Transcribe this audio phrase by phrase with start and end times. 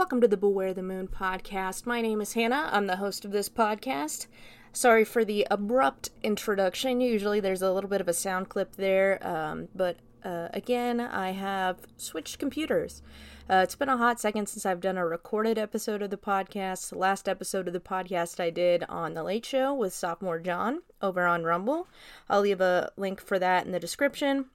[0.00, 1.84] Welcome to the Beware the Moon podcast.
[1.84, 2.70] My name is Hannah.
[2.72, 4.28] I'm the host of this podcast.
[4.72, 7.02] Sorry for the abrupt introduction.
[7.02, 11.32] Usually there's a little bit of a sound clip there, um, but uh, again, I
[11.32, 13.02] have switched computers.
[13.50, 16.88] Uh, it's been a hot second since I've done a recorded episode of the podcast.
[16.88, 20.80] The last episode of the podcast I did on The Late Show with Sophomore John
[21.02, 21.88] over on Rumble.
[22.26, 24.46] I'll leave a link for that in the description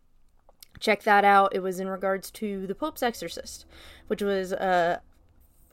[0.80, 1.56] check that out.
[1.56, 3.66] It was in regards to The Pope's Exorcist,
[4.08, 5.02] which was a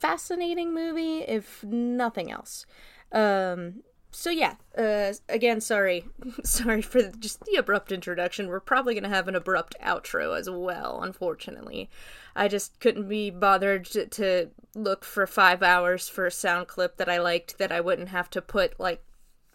[0.03, 2.65] fascinating movie, if nothing else.
[3.13, 6.03] Um, so yeah, uh, again, sorry,
[6.43, 8.49] sorry for just the abrupt introduction.
[8.49, 11.01] We're probably gonna have an abrupt outro as well.
[11.01, 11.89] Unfortunately,
[12.35, 16.97] I just couldn't be bothered to, to look for five hours for a sound clip
[16.97, 19.01] that I liked that I wouldn't have to put like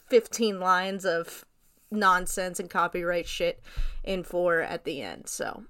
[0.09, 1.45] fifteen lines of
[1.91, 3.63] nonsense and copyright shit
[4.03, 5.29] in for at the end.
[5.29, 5.65] So,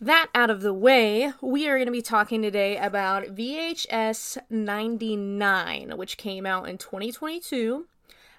[0.00, 5.96] that out of the way, we are going to be talking today about VHS 99,
[5.96, 7.86] which came out in 2022.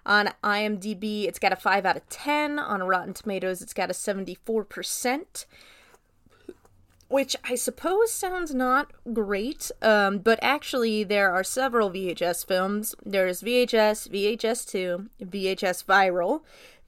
[0.04, 2.58] On IMDb, it's got a 5 out of 10.
[2.58, 5.46] On Rotten Tomatoes, it's got a 74%
[7.12, 12.96] which I suppose sounds not great, um, but actually, there are several VHS films.
[13.06, 16.42] There's VHS, VHS2, VHS Viral,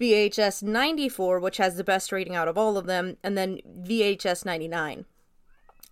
[0.04, 4.46] VHS 94, which has the best rating out of all of them, and then VHS
[4.46, 5.06] 99.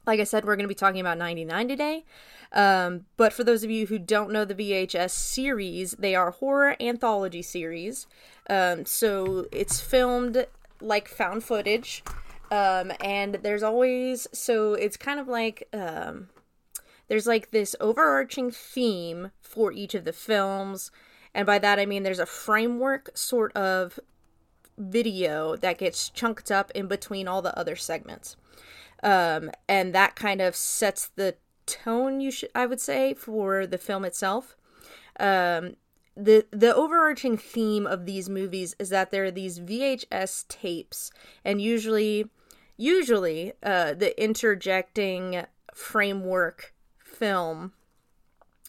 [0.05, 2.03] Like I said, we're going to be talking about 99 today.
[2.51, 6.75] Um, but for those of you who don't know the VHS series, they are horror
[6.81, 8.07] anthology series.
[8.49, 10.45] Um, so it's filmed
[10.81, 12.03] like found footage.
[12.51, 16.27] Um, and there's always so it's kind of like um,
[17.07, 20.91] there's like this overarching theme for each of the films,
[21.33, 23.99] and by that I mean there's a framework sort of
[24.77, 28.35] video that gets chunked up in between all the other segments.
[29.03, 33.77] Um, and that kind of sets the tone you should I would say for the
[33.77, 34.55] film itself.
[35.19, 35.75] Um,
[36.15, 41.11] the the overarching theme of these movies is that there are these VHS tapes,
[41.45, 42.29] and usually
[42.77, 47.73] usually uh, the interjecting framework film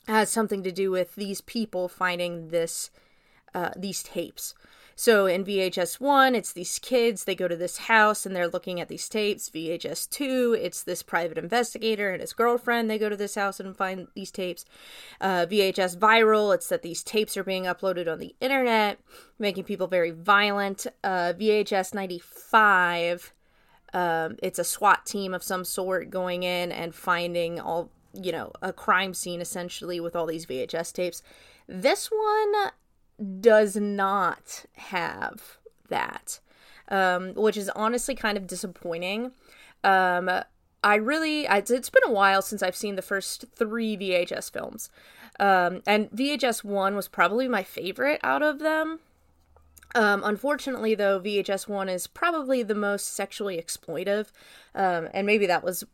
[0.09, 2.91] has something to do with these people finding this
[3.55, 4.55] uh, these tapes.
[4.95, 8.81] So in VHS 1, it's these kids, they go to this house and they're looking
[8.81, 9.49] at these tapes.
[9.49, 13.77] VHS 2, it's this private investigator and his girlfriend, they go to this house and
[13.77, 14.65] find these tapes.
[15.21, 18.99] Uh, VHS Viral, it's that these tapes are being uploaded on the internet,
[19.39, 20.87] making people very violent.
[21.03, 23.33] Uh, VHS 95,
[23.95, 28.53] um, it's a SWAT team of some sort going in and finding all, you know,
[28.61, 31.23] a crime scene essentially with all these VHS tapes.
[31.67, 32.71] This one
[33.41, 35.59] does not have
[35.89, 36.41] that,
[36.89, 39.33] um, which is honestly kind of disappointing.
[39.85, 40.31] Um,
[40.85, 44.91] I really, I, it's been a while since I've seen the first three VHS films.
[45.39, 49.01] Um, and VHS 1 was probably my favorite out of them.
[49.95, 54.29] Um, unfortunately, though, VHS 1 is probably the most sexually exploitive.
[54.75, 55.85] Um, and maybe that was.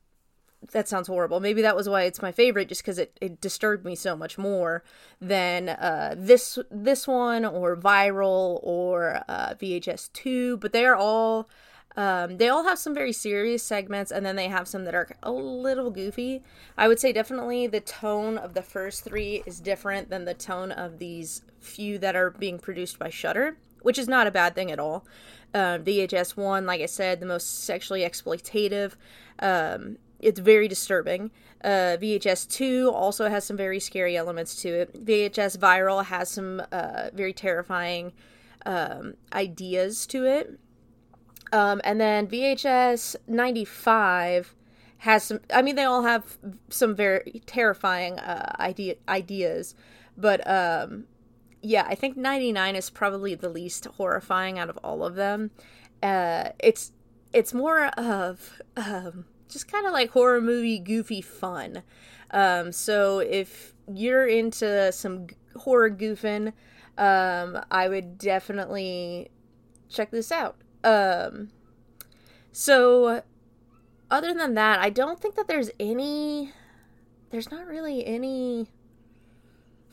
[0.73, 1.41] That sounds horrible.
[1.41, 4.39] Maybe that was why it's my favorite, just because it, it disturbed me so much
[4.39, 4.83] more
[5.21, 10.57] than uh, this this one or Viral or uh, VHS two.
[10.57, 11.49] But they are all
[11.99, 15.09] um, they all have some very serious segments, and then they have some that are
[15.23, 16.45] a little goofy.
[16.77, 20.71] I would say definitely the tone of the first three is different than the tone
[20.71, 24.71] of these few that are being produced by Shudder, which is not a bad thing
[24.71, 25.07] at all.
[25.53, 28.95] Uh, VHS 1, like I said, the most sexually exploitative.
[29.41, 31.31] Um, it's very disturbing.
[31.63, 35.05] Uh, VHS 2 also has some very scary elements to it.
[35.05, 38.13] VHS Viral has some uh, very terrifying
[38.67, 40.59] um, ideas to it.
[41.53, 44.55] Um, and then VHS 95
[44.99, 49.75] has some, I mean, they all have some very terrifying uh, idea, ideas,
[50.17, 51.05] but um,
[51.63, 55.51] yeah, I think 99 is probably the least horrifying out of all of them.
[56.03, 56.93] Uh, it's
[57.33, 61.83] it's more of um, just kind of like horror movie goofy fun.
[62.31, 66.53] Um, so if you're into some horror goofing,
[66.97, 69.31] um, I would definitely
[69.89, 70.57] check this out.
[70.85, 71.51] Um,
[72.53, 73.23] so
[74.11, 76.53] other than that, I don't think that there's any.
[77.31, 78.69] There's not really any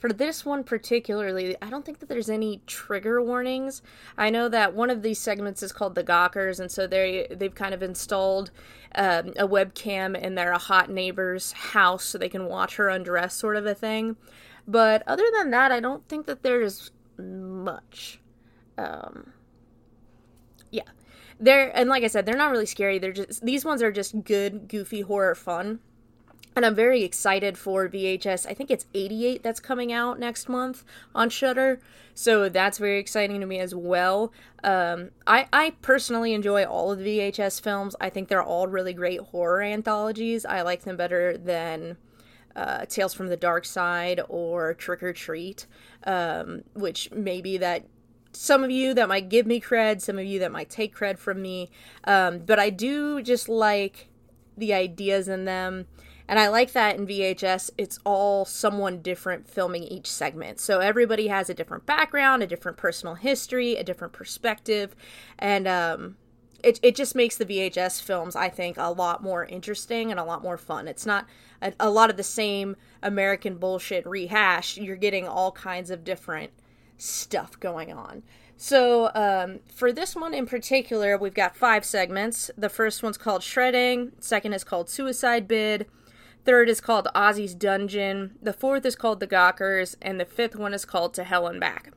[0.06, 3.82] for this one particularly, I don't think that there's any trigger warnings.
[4.16, 7.56] I know that one of these segments is called the Gawkers, and so they they've
[7.56, 8.52] kind of installed
[8.94, 13.34] um, a webcam in their a hot neighbor's house so they can watch her undress,
[13.34, 14.16] sort of a thing.
[14.68, 18.20] But other than that, I don't think that there's much.
[18.78, 19.34] Um,
[20.70, 20.84] yeah,
[21.40, 23.00] they're and like I said, they're not really scary.
[23.00, 25.80] They're just these ones are just good, goofy horror fun.
[26.56, 28.48] And I'm very excited for VHS.
[28.48, 31.82] I think it's 88 that's coming out next month on Shudder,
[32.14, 34.32] so that's very exciting to me as well.
[34.64, 37.94] Um, I I personally enjoy all of the VHS films.
[38.00, 40.46] I think they're all really great horror anthologies.
[40.46, 41.98] I like them better than
[42.56, 45.66] uh, Tales from the Dark Side or Trick 'r Treat,
[46.06, 47.86] um, which maybe that
[48.32, 51.18] some of you that might give me cred, some of you that might take cred
[51.18, 51.70] from me,
[52.06, 54.08] um, but I do just like
[54.58, 55.86] the ideas in them
[56.28, 60.60] and I like that in VHS, it's all someone different filming each segment.
[60.60, 64.96] So everybody has a different background, a different personal history, a different perspective.
[65.38, 66.16] And um,
[66.64, 70.24] it, it just makes the VHS films, I think, a lot more interesting and a
[70.24, 70.88] lot more fun.
[70.88, 71.28] It's not
[71.62, 74.78] a, a lot of the same American bullshit rehash.
[74.78, 76.52] You're getting all kinds of different
[76.98, 78.24] stuff going on.
[78.58, 82.50] So, um, for this one in particular, we've got five segments.
[82.58, 85.88] The first one's called Shredding, second is called Suicide Bid,
[86.46, 88.36] Third is called Ozzy's Dungeon.
[88.42, 89.98] The fourth is called The Gawkers.
[90.02, 91.92] And the fifth one is called To Hell and Back.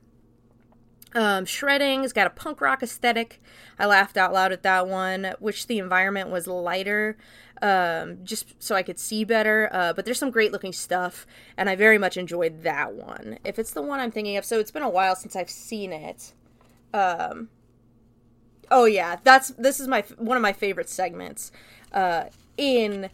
[1.14, 3.40] Um, shredding's got a punk rock aesthetic.
[3.78, 5.34] I laughed out loud at that one.
[5.40, 7.16] Wish the environment was lighter,
[7.62, 9.70] um, just so I could see better.
[9.72, 13.38] Uh, but there's some great looking stuff, and I very much enjoyed that one.
[13.42, 15.92] If it's the one I'm thinking of, so it's been a while since I've seen
[15.92, 16.34] it.
[16.92, 17.48] Um,
[18.70, 21.50] oh yeah, that's this is my one of my favorite segments.
[21.90, 22.24] Uh,
[22.58, 23.08] in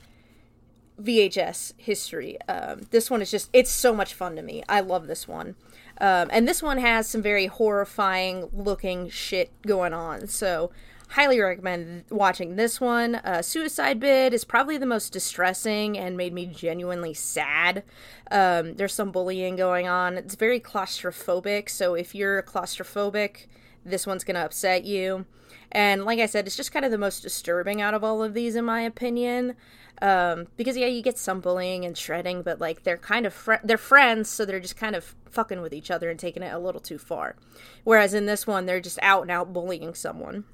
[1.01, 2.41] VHS history.
[2.49, 4.63] Um, this one is just, it's so much fun to me.
[4.69, 5.57] I love this one.
[6.01, 10.27] Um, and this one has some very horrifying looking shit going on.
[10.27, 10.71] So,
[11.15, 13.15] highly recommend watching this one.
[13.15, 17.85] Uh, Suicide Bid is probably the most distressing and made me genuinely sad.
[18.33, 20.19] Um, there's some bullying going on.
[20.19, 21.71] It's very claustrophobic.
[21.71, 23.47] So, if you're claustrophobic,
[23.85, 25.25] this one's going to upset you.
[25.71, 28.35] And like I said, it's just kind of the most disturbing out of all of
[28.35, 29.55] these, in my opinion.
[30.03, 33.63] Um, because yeah, you get some bullying and shredding, but like they're kind of fr-
[33.63, 36.59] they're friends, so they're just kind of fucking with each other and taking it a
[36.59, 37.37] little too far.
[37.85, 40.45] Whereas in this one, they're just out and out bullying someone.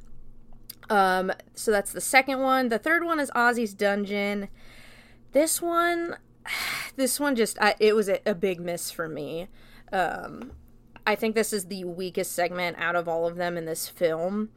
[0.90, 2.69] Um, so that's the second one.
[2.69, 4.48] The third one is Ozzy's Dungeon.
[5.32, 6.16] This one,
[6.96, 9.48] this one just I, it was a, a, big miss for me.
[9.92, 10.52] Um,
[11.06, 14.50] I think this is the weakest segment out of all of them in this film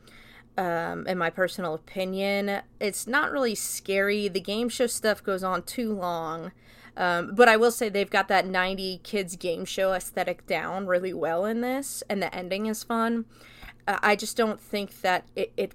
[0.58, 2.62] um, in my personal opinion.
[2.80, 4.28] It's not really scary.
[4.28, 6.52] The game show stuff goes on too long.
[6.96, 11.14] Um, but I will say they've got that 90 kids game show aesthetic down really
[11.14, 13.26] well in this, and the ending is fun.
[13.88, 15.74] Uh, I just don't think that it, it,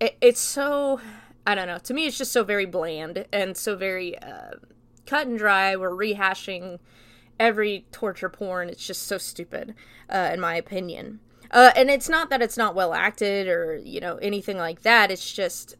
[0.00, 1.00] it, it's so,
[1.46, 1.78] I don't know.
[1.78, 4.52] To me, it's just so very bland and so very uh,
[5.06, 5.76] cut and dry.
[5.76, 6.78] We're rehashing
[7.38, 8.68] every torture porn.
[8.68, 9.74] It's just so stupid,
[10.08, 11.20] uh, in my opinion.
[11.50, 15.10] Uh, and it's not that it's not well acted or you know anything like that.
[15.10, 15.76] It's just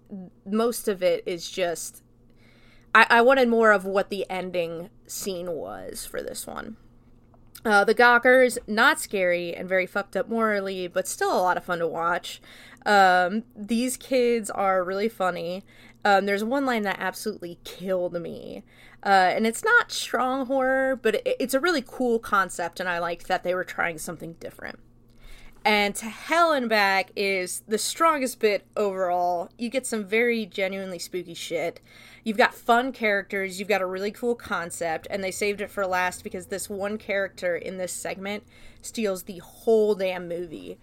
[0.46, 2.02] most of it is just.
[2.94, 6.76] I, I wanted more of what the ending scene was for this one.
[7.64, 11.64] Uh, the Gawkers, not scary and very fucked up morally, but still a lot of
[11.64, 12.40] fun to watch.
[12.86, 15.64] Um, these kids are really funny.
[16.04, 18.62] Um, there's one line that absolutely killed me.
[19.04, 22.98] Uh, and it's not strong horror, but it, it's a really cool concept, and I
[22.98, 24.78] liked that they were trying something different.
[25.66, 29.48] And to Hell and Back is the strongest bit overall.
[29.56, 31.81] You get some very genuinely spooky shit.
[32.22, 35.86] You've got fun characters, you've got a really cool concept, and they saved it for
[35.86, 38.44] last because this one character in this segment
[38.82, 40.79] steals the whole damn movie.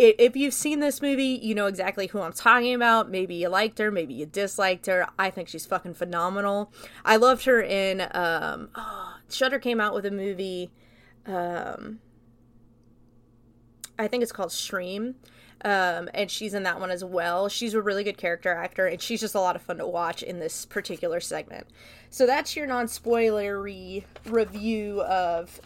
[0.00, 3.10] If you've seen this movie, you know exactly who I'm talking about.
[3.10, 5.08] Maybe you liked her, maybe you disliked her.
[5.18, 6.72] I think she's fucking phenomenal.
[7.04, 10.70] I loved her in um oh, Shudder came out with a movie
[11.26, 11.98] um
[13.98, 15.16] I think it's called Stream.
[15.64, 17.48] Um, and she's in that one as well.
[17.48, 20.22] She's a really good character actor, and she's just a lot of fun to watch
[20.22, 21.66] in this particular segment.
[22.10, 25.60] So that's your non spoilery review of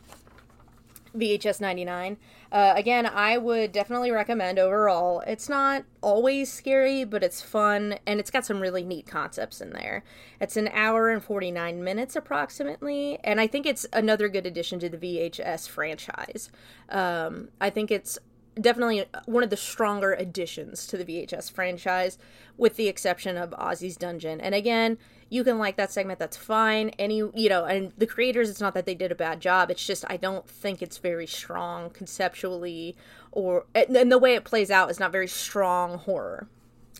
[1.14, 2.16] VHS 99.
[2.52, 5.20] Uh, again, I would definitely recommend overall.
[5.26, 9.70] It's not always scary, but it's fun, and it's got some really neat concepts in
[9.70, 10.04] there.
[10.38, 14.90] It's an hour and 49 minutes approximately, and I think it's another good addition to
[14.90, 16.50] the VHS franchise.
[16.90, 18.18] Um, I think it's
[18.60, 22.18] definitely one of the stronger additions to the VHS franchise,
[22.58, 24.42] with the exception of Ozzy's Dungeon.
[24.42, 24.98] And again,
[25.32, 26.90] you can like that segment, that's fine.
[26.98, 29.84] Any, you know, and the creators, it's not that they did a bad job, it's
[29.84, 32.94] just I don't think it's very strong conceptually,
[33.30, 36.48] or, and the way it plays out is not very strong horror.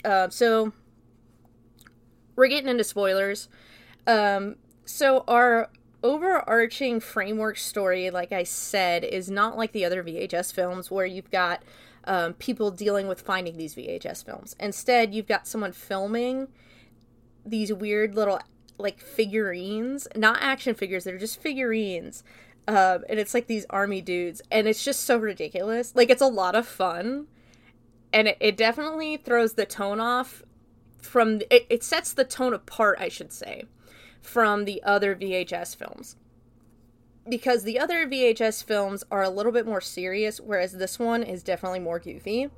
[0.03, 0.73] Uh, so,
[2.35, 3.51] we're getting into spoilers.
[4.07, 5.69] Um, so, our
[6.03, 11.31] overarching framework story, like I said, is not like the other VHS films where you've
[11.31, 11.63] got
[12.05, 14.57] um, people dealing with finding these VHS films.
[14.59, 16.49] Instead, you've got someone filming
[17.45, 18.41] these weird little
[18.79, 22.25] like figurines, not action figures, they're just figurines.
[22.69, 25.95] Um, and it's like these army dudes, and it's just so ridiculous.
[25.97, 27.27] Like it's a lot of fun,
[28.13, 30.43] and it, it definitely throws the tone off
[31.01, 33.65] from the, it, it sets the tone apart, I should say,
[34.21, 36.17] from the other VHS films.
[37.29, 41.43] Because the other VHS films are a little bit more serious, whereas this one is
[41.43, 42.49] definitely more goofy.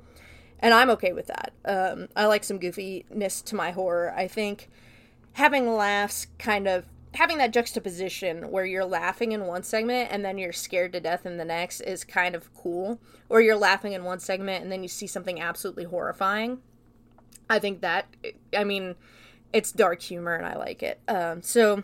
[0.65, 1.53] And I'm okay with that.
[1.63, 4.11] Um, I like some goofiness to my horror.
[4.17, 4.67] I think
[5.33, 10.39] having laughs kind of having that juxtaposition where you're laughing in one segment and then
[10.39, 12.99] you're scared to death in the next is kind of cool.
[13.29, 16.57] Or you're laughing in one segment and then you see something absolutely horrifying.
[17.47, 18.07] I think that,
[18.57, 18.95] I mean,
[19.53, 20.99] it's dark humor and I like it.
[21.07, 21.83] Um, so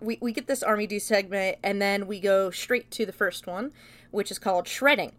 [0.00, 3.46] we, we get this Army Do segment and then we go straight to the first
[3.46, 3.70] one,
[4.10, 5.12] which is called Shredding.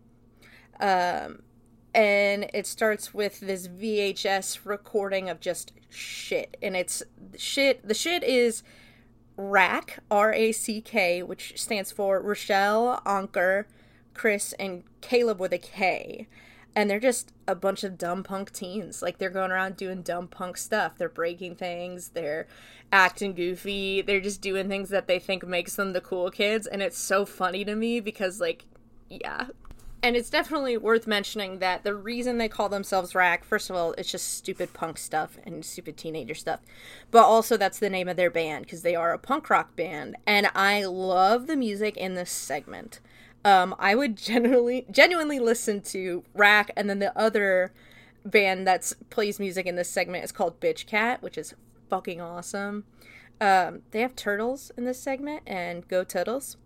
[0.82, 1.44] Um,
[1.94, 6.58] and it starts with this VHS recording of just shit.
[6.62, 7.04] And it's
[7.38, 7.88] shit.
[7.88, 8.64] The shit is
[9.38, 13.66] RACK, R A C K, which stands for Rochelle, Ankur,
[14.14, 16.28] Chris, and Caleb with a K.
[16.76, 19.02] And they're just a bunch of dumb punk teens.
[19.02, 20.98] Like they're going around doing dumb punk stuff.
[20.98, 22.10] They're breaking things.
[22.10, 22.48] They're
[22.92, 24.02] acting goofy.
[24.04, 26.68] They're just doing things that they think makes them the cool kids.
[26.68, 28.66] And it's so funny to me because, like,
[29.10, 29.48] yeah,
[30.02, 33.94] and it's definitely worth mentioning that the reason they call themselves Rack, first of all,
[33.98, 36.62] it's just stupid punk stuff and stupid teenager stuff.
[37.12, 40.16] But also, that's the name of their band because they are a punk rock band.
[40.26, 43.02] And I love the music in this segment.
[43.44, 47.74] Um, I would generally, genuinely listen to Rack, and then the other
[48.26, 51.54] band that plays music in this segment is called Bitch Cat, which is
[51.90, 52.86] fucking awesome.
[53.42, 56.58] Um, they have turtles in this segment, and go turtles.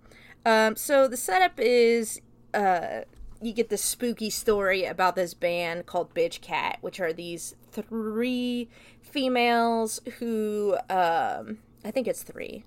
[0.46, 2.20] Um, so the setup is
[2.54, 3.02] uh,
[3.46, 8.70] you get this spooky story about this band called Bitch Cat, which are these three
[9.02, 12.64] females who um, I think it's three.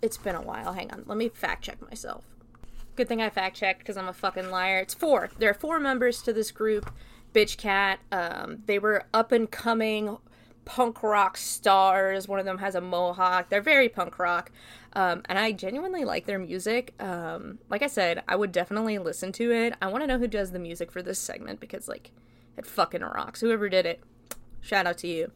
[0.00, 0.72] It's been a while.
[0.72, 2.24] Hang on, let me fact check myself.
[2.96, 4.78] Good thing I fact checked because I'm a fucking liar.
[4.80, 5.30] It's four.
[5.38, 6.92] There are four members to this group.
[7.32, 8.00] Bitch Cat.
[8.10, 10.18] Um, they were up and coming
[10.64, 12.28] punk rock stars.
[12.28, 13.48] One of them has a mohawk.
[13.48, 14.50] They're very punk rock.
[14.94, 16.94] Um, and I genuinely like their music.
[17.00, 19.74] Um, like I said, I would definitely listen to it.
[19.80, 22.10] I want to know who does the music for this segment because, like,
[22.56, 23.40] it fucking rocks.
[23.40, 24.02] Whoever did it,
[24.60, 25.32] shout out to you.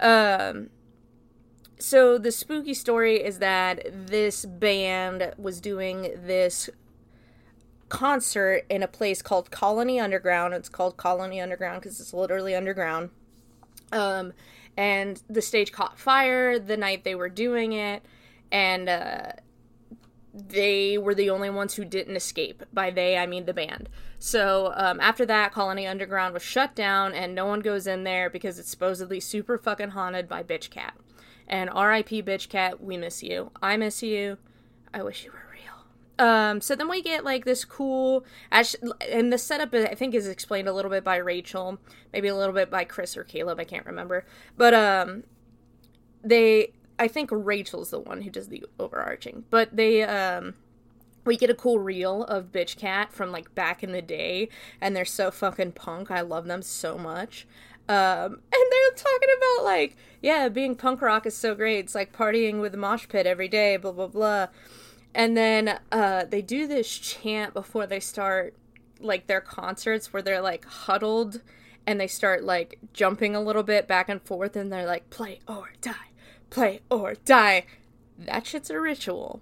[0.00, 0.70] Um,
[1.78, 6.68] so the spooky story is that this band was doing this
[7.88, 10.54] concert in a place called Colony Underground.
[10.54, 13.10] It's called Colony Underground because it's literally underground.
[13.92, 14.32] Um,
[14.78, 18.00] and the stage caught fire the night they were doing it
[18.52, 19.32] and uh,
[20.32, 22.62] they were the only ones who didn't escape.
[22.72, 23.88] By they, I mean the band.
[24.20, 28.30] So um, after that, Colony Underground was shut down, and no one goes in there
[28.30, 30.96] because it's supposedly super fucking haunted by Bitch Cat.
[31.46, 32.22] And R.I.P.
[32.22, 33.50] Bitch Cat, we miss you.
[33.60, 34.38] I miss you.
[34.94, 35.47] I wish you were.
[36.18, 40.68] Um, so then we get like this cool, and the setup I think is explained
[40.68, 41.78] a little bit by Rachel,
[42.12, 43.60] maybe a little bit by Chris or Caleb.
[43.60, 44.24] I can't remember,
[44.56, 45.24] but um,
[46.24, 50.54] they I think Rachel's the one who does the overarching, but they um
[51.24, 54.48] we get a cool reel of Bitch Cat from like back in the day,
[54.80, 56.10] and they're so fucking punk.
[56.10, 57.46] I love them so much.
[57.88, 61.78] Um, and they're talking about like, yeah, being punk rock is so great.
[61.78, 64.48] It's like partying with the mosh pit every day, blah blah blah.
[65.18, 68.54] And then uh, they do this chant before they start
[69.00, 71.42] like their concerts where they're like huddled
[71.86, 75.40] and they start like jumping a little bit back and forth and they're like play
[75.46, 76.08] or die
[76.50, 77.66] play or die.
[78.18, 79.40] That shit's a ritual.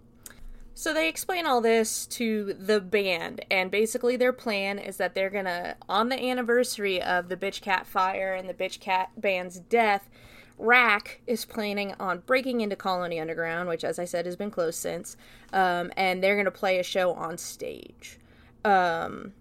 [0.74, 5.30] So they explain all this to the band, and basically their plan is that they're
[5.30, 10.10] gonna, on the anniversary of the Bitch Cat fire and the Bitch Cat band's death,
[10.58, 14.78] Rack is planning on breaking into Colony Underground, which, as I said, has been closed
[14.78, 15.16] since,
[15.52, 18.18] um, and they're gonna play a show on stage.
[18.64, 19.32] Um,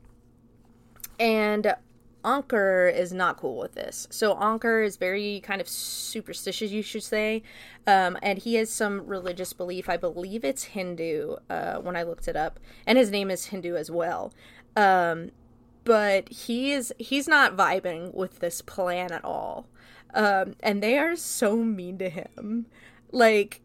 [1.19, 1.75] and
[2.25, 4.07] Ankur is not cool with this.
[4.09, 7.43] So Ankur is very kind of superstitious, you should say,
[7.85, 9.87] um, and he has some religious belief.
[9.87, 13.75] I believe it's Hindu uh, when I looked it up, and his name is Hindu
[13.75, 14.33] as well.
[14.75, 15.31] Um,
[15.83, 19.67] but he is he's not vibing with this plan at all,
[20.13, 22.67] um, and they are so mean to him.
[23.11, 23.61] Like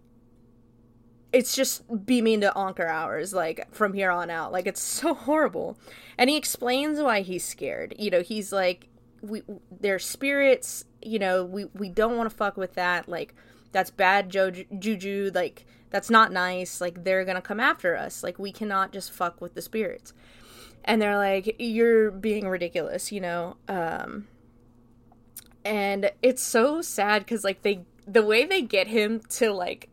[1.32, 4.52] it's just be mean to Ankur hours like from here on out.
[4.52, 5.78] Like it's so horrible.
[6.18, 7.94] And he explains why he's scared.
[7.99, 8.88] You know he's like
[9.23, 10.85] we they're spirits.
[11.02, 13.09] You know we we don't want to fuck with that.
[13.09, 13.35] Like
[13.73, 15.30] that's bad jo- juju.
[15.35, 16.80] Like that's not nice.
[16.80, 18.23] Like they're gonna come after us.
[18.23, 20.12] Like we cannot just fuck with the spirits.
[20.85, 23.56] And they're like you're being ridiculous you know?
[23.68, 24.26] Um
[25.64, 29.88] and it's so sad because like they the way they get him to like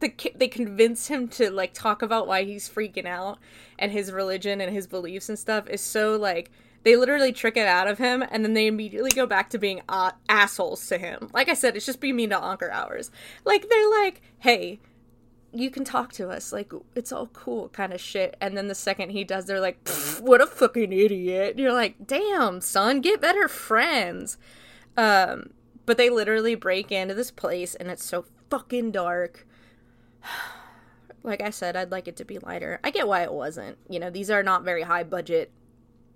[0.00, 3.38] the, they convince him to like talk about why he's freaking out
[3.78, 6.50] and his religion and his beliefs and stuff is so like
[6.82, 9.80] they literally trick it out of him and then they immediately go back to being
[9.88, 11.30] uh, assholes to him.
[11.32, 13.10] Like i said it's just being mean to Ankur hours.
[13.44, 14.80] Like they're like hey
[15.52, 18.36] you can talk to us like it's all cool kind of shit.
[18.40, 19.86] And then the second he does they're like
[20.20, 21.52] what a fucking idiot.
[21.52, 24.38] And you're like damn son get better friends.
[24.96, 25.50] Um
[25.84, 29.46] but they literally break into this place and it's so fucking dark.
[31.24, 32.80] Like i said i'd like it to be lighter.
[32.82, 33.78] I get why it wasn't.
[33.88, 35.52] You know these are not very high budget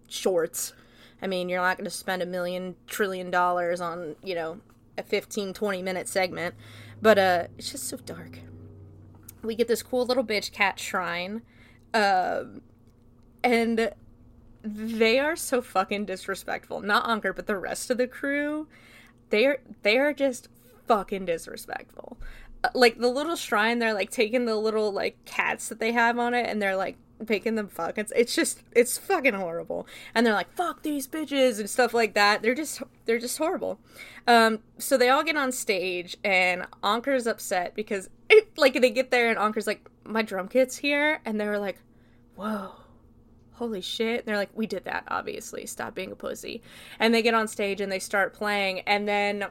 [0.08, 0.72] shorts.
[1.22, 4.62] I mean you're not going to spend a million trillion dollars on you know
[4.98, 6.56] a 15 20 minute segment.
[7.00, 8.40] But uh it's just so dark
[9.46, 11.42] we get this cool little bitch cat shrine.
[11.94, 12.62] Um,
[13.42, 13.92] and
[14.62, 16.80] they are so fucking disrespectful.
[16.80, 18.66] Not Ankur, but the rest of the crew.
[19.30, 20.48] They are they are just
[20.86, 22.18] fucking disrespectful.
[22.64, 26.18] Uh, like the little shrine, they're like taking the little like cats that they have
[26.18, 26.96] on it, and they're like
[27.28, 27.98] making them fuck.
[27.98, 29.86] It's just it's fucking horrible.
[30.14, 32.42] And they're like fuck these bitches and stuff like that.
[32.42, 33.78] They're just they're just horrible.
[34.26, 39.10] Um, so they all get on stage, and Ankur's upset because it, like they get
[39.10, 41.78] there, and Ankur's like my drum kit's here, and they're like,
[42.34, 42.72] whoa.
[43.52, 44.18] Holy shit.
[44.20, 45.64] And they're like, we did that, obviously.
[45.64, 46.60] Stop being a pussy.
[46.98, 48.80] And they get on stage and they start playing.
[48.80, 49.46] And then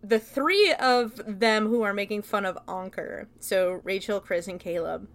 [0.00, 5.08] the three of them who are making fun of Ankur, so Rachel, Chris, and Caleb,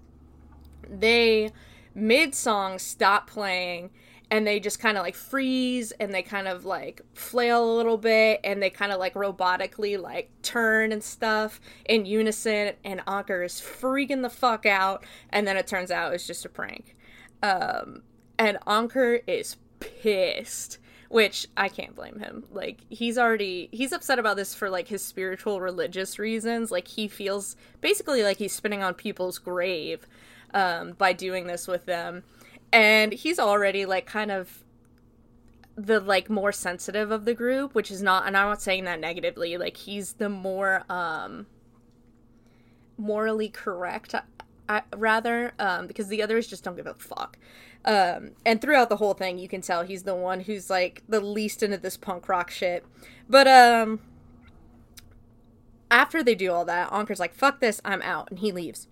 [0.89, 1.51] they
[1.95, 3.89] mid song stop playing
[4.31, 7.97] and they just kind of like freeze and they kind of like flail a little
[7.97, 13.45] bit and they kind of like robotically like turn and stuff in unison and Ankur
[13.45, 16.95] is freaking the fuck out and then it turns out it's just a prank.
[17.43, 18.01] Um,
[18.39, 22.43] and Ankur is pissed which I can't blame him.
[22.51, 26.71] Like he's already he's upset about this for like his spiritual religious reasons.
[26.71, 30.07] Like he feels basically like he's spinning on people's grave
[30.53, 32.23] um, by doing this with them.
[32.71, 34.63] And he's already like kind of
[35.75, 38.99] the like more sensitive of the group, which is not and I'm not saying that
[38.99, 39.57] negatively.
[39.57, 41.47] Like he's the more um
[42.97, 44.13] morally correct
[44.69, 47.37] I, rather um because the others just don't give a fuck.
[47.85, 51.19] Um and throughout the whole thing you can tell he's the one who's like the
[51.19, 52.85] least into this punk rock shit.
[53.27, 53.99] But um
[55.89, 58.87] after they do all that, Ankur's like, fuck this, I'm out, and he leaves.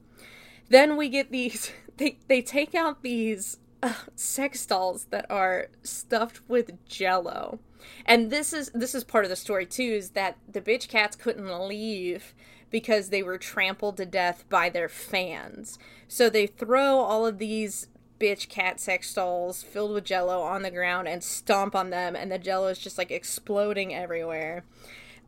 [0.71, 1.71] Then we get these.
[1.97, 7.59] They they take out these uh, sex dolls that are stuffed with Jello,
[8.07, 9.83] and this is this is part of the story too.
[9.83, 12.33] Is that the bitch cats couldn't leave
[12.71, 15.77] because they were trampled to death by their fans.
[16.07, 17.87] So they throw all of these
[18.19, 22.31] bitch cat sex dolls filled with jello on the ground and stomp on them and
[22.31, 24.63] the jello is just like exploding everywhere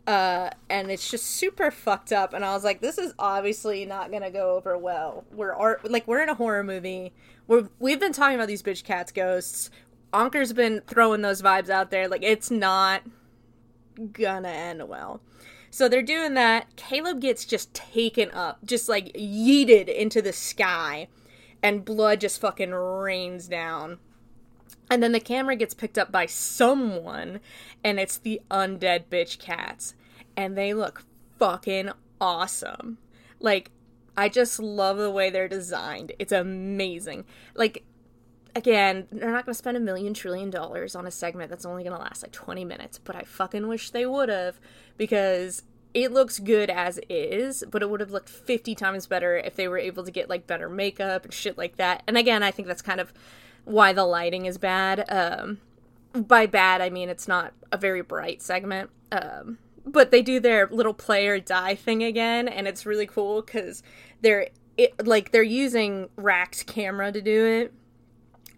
[0.05, 2.33] uh, and it's just super fucked up.
[2.33, 5.25] And I was like, this is obviously not gonna go over well.
[5.31, 7.13] We're art, like we're in a horror movie.
[7.47, 9.69] We're we've been talking about these bitch cats ghosts.
[10.13, 12.07] Ankur's been throwing those vibes out there.
[12.07, 13.03] Like it's not
[14.11, 15.21] gonna end well.
[15.69, 16.75] So they're doing that.
[16.75, 21.07] Caleb gets just taken up, just like yeeted into the sky,
[21.63, 23.97] and blood just fucking rains down.
[24.89, 27.39] And then the camera gets picked up by someone,
[27.83, 29.95] and it's the undead bitch cats.
[30.35, 31.03] And they look
[31.39, 32.97] fucking awesome.
[33.39, 33.71] Like,
[34.15, 36.11] I just love the way they're designed.
[36.19, 37.25] It's amazing.
[37.55, 37.83] Like,
[38.55, 41.83] again, they're not going to spend a million trillion dollars on a segment that's only
[41.83, 44.59] going to last like 20 minutes, but I fucking wish they would have
[44.97, 49.55] because it looks good as is, but it would have looked 50 times better if
[49.55, 52.03] they were able to get like better makeup and shit like that.
[52.07, 53.13] And again, I think that's kind of
[53.65, 55.05] why the lighting is bad.
[55.09, 55.59] Um,
[56.13, 58.89] by bad, I mean it's not a very bright segment.
[59.11, 63.41] Um, but they do their little play or die thing again, and it's really cool
[63.41, 63.83] because
[64.21, 67.73] they're it, like they're using racked camera to do it.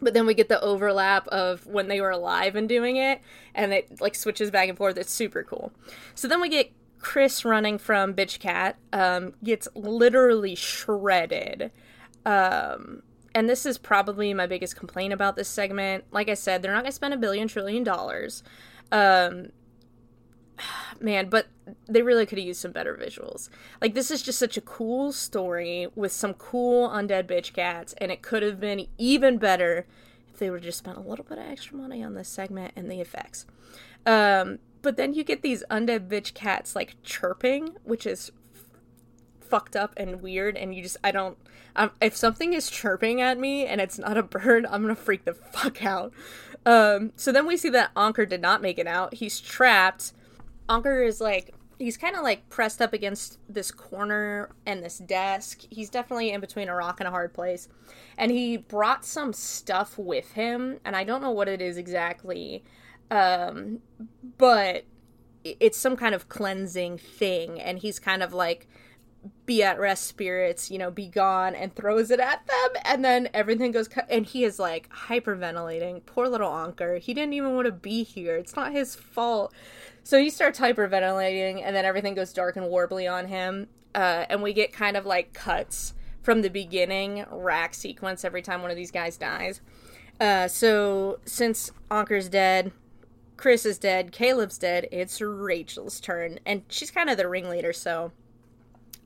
[0.01, 3.21] But then we get the overlap of when they were alive and doing it,
[3.53, 4.97] and it like switches back and forth.
[4.97, 5.71] It's super cool.
[6.13, 11.71] So then we get Chris running from Bitch Cat, um, gets literally shredded.
[12.25, 13.03] Um,
[13.35, 16.05] and this is probably my biggest complaint about this segment.
[16.09, 18.41] Like I said, they're not going to spend a billion trillion dollars.
[18.93, 19.49] Um,
[21.01, 21.47] man, but
[21.87, 23.49] they really could have used some better visuals.
[23.81, 28.09] Like this is just such a cool story with some cool undead bitch cats, and
[28.09, 29.85] it could have been even better
[30.29, 32.89] if they would just spent a little bit of extra money on this segment and
[32.89, 33.45] the effects.
[34.05, 38.31] Um, but then you get these undead bitch cats like chirping, which is
[39.49, 41.37] fucked up and weird and you just I don't
[41.75, 45.25] um, if something is chirping at me and it's not a bird, I'm gonna freak
[45.25, 46.13] the fuck out.
[46.65, 49.15] Um, so then we see that Ankur did not make it out.
[49.15, 50.13] He's trapped.
[50.67, 55.61] Ankur is like he's kind of like pressed up against this corner and this desk.
[55.69, 57.67] He's definitely in between a rock and a hard place.
[58.17, 62.63] And he brought some stuff with him, and I don't know what it is exactly.
[63.11, 63.79] Um,
[64.37, 64.85] but
[65.43, 68.67] it's some kind of cleansing thing and he's kind of like
[69.45, 73.29] be at rest spirits you know be gone and throws it at them and then
[73.33, 76.05] everything goes cu- and he is like hyperventilating.
[76.05, 78.35] Poor little Ankur he didn't even want to be here.
[78.35, 79.53] It's not his fault.
[80.03, 84.41] So he starts hyperventilating and then everything goes dark and warbly on him uh, and
[84.41, 88.77] we get kind of like cuts from the beginning rack sequence every time one of
[88.77, 89.61] these guys dies.
[90.19, 92.71] Uh, so since Ankur's dead
[93.37, 96.39] Chris is dead, Caleb's dead, it's Rachel's turn.
[96.45, 98.11] And she's kind of the ringleader, so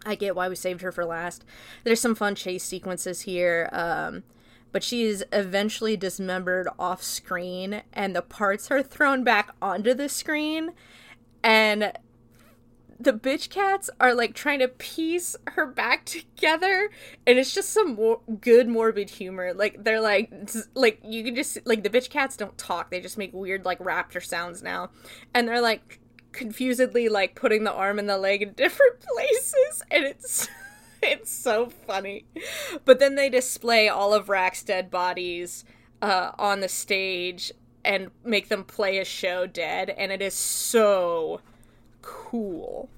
[0.05, 1.43] I get why we saved her for last.
[1.83, 3.69] There's some fun chase sequences here.
[3.71, 4.23] Um,
[4.71, 10.07] but she is eventually dismembered off screen, and the parts are thrown back onto the
[10.09, 10.73] screen.
[11.43, 11.93] And
[12.99, 16.89] the bitch cats are like trying to piece her back together
[17.25, 17.97] and it's just some
[18.41, 20.31] good morbid humor like they're like
[20.73, 23.79] like you can just like the bitch cats don't talk they just make weird like
[23.79, 24.89] raptor sounds now
[25.33, 25.98] and they're like
[26.31, 30.47] confusedly like putting the arm and the leg in different places and it's
[31.01, 32.25] it's so funny
[32.85, 35.63] but then they display all of rack's dead bodies
[36.01, 37.51] uh, on the stage
[37.83, 41.41] and make them play a show dead and it is so
[42.01, 42.89] cool.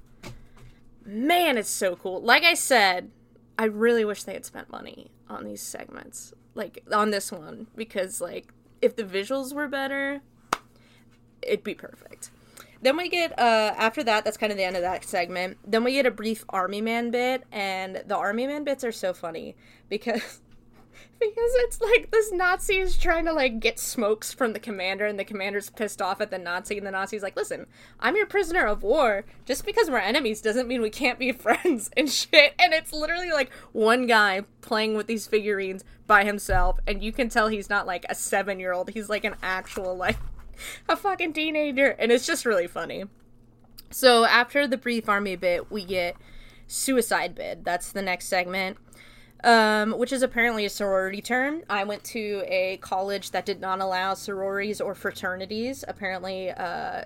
[1.05, 2.21] Man, it's so cool.
[2.21, 3.09] Like I said,
[3.57, 6.33] I really wish they had spent money on these segments.
[6.53, 10.21] Like on this one because like if the visuals were better,
[11.41, 12.31] it'd be perfect.
[12.81, 15.57] Then we get uh after that, that's kind of the end of that segment.
[15.65, 19.13] Then we get a brief army man bit and the army man bits are so
[19.13, 19.55] funny
[19.89, 20.41] because
[21.21, 25.19] because it's like this Nazi is trying to like get smokes from the commander, and
[25.19, 27.67] the commander's pissed off at the Nazi, and the Nazi's like, "Listen,
[27.99, 29.25] I'm your prisoner of war.
[29.45, 33.31] Just because we're enemies doesn't mean we can't be friends and shit." And it's literally
[33.31, 37.85] like one guy playing with these figurines by himself, and you can tell he's not
[37.85, 38.89] like a seven year old.
[38.89, 40.17] He's like an actual like
[40.89, 43.05] a fucking teenager, and it's just really funny.
[43.89, 46.15] So after the brief army bit, we get
[46.67, 47.65] suicide bid.
[47.65, 48.77] That's the next segment
[49.43, 51.63] um, which is apparently a sorority term.
[51.69, 55.83] I went to a college that did not allow sororities or fraternities.
[55.87, 57.03] Apparently, uh,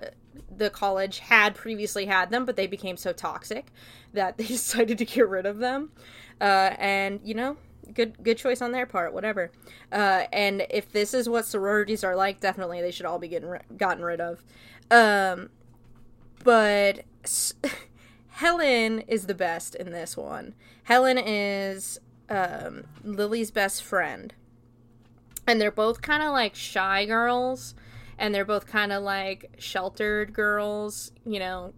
[0.54, 3.72] the college had previously had them, but they became so toxic
[4.12, 5.90] that they decided to get rid of them.
[6.40, 7.56] Uh, and you know,
[7.96, 9.12] good good choice on their part.
[9.12, 9.50] Whatever.
[9.90, 13.52] Uh, and if this is what sororities are like, definitely they should all be getting
[13.76, 14.44] gotten rid of.
[14.90, 15.50] Um,
[16.44, 17.00] but.
[18.36, 20.54] Helen is the best in this one.
[20.82, 24.34] Helen is um, Lily's best friend.
[25.46, 27.74] And they're both kind of like shy girls.
[28.18, 31.72] And they're both kind of like sheltered girls, you know,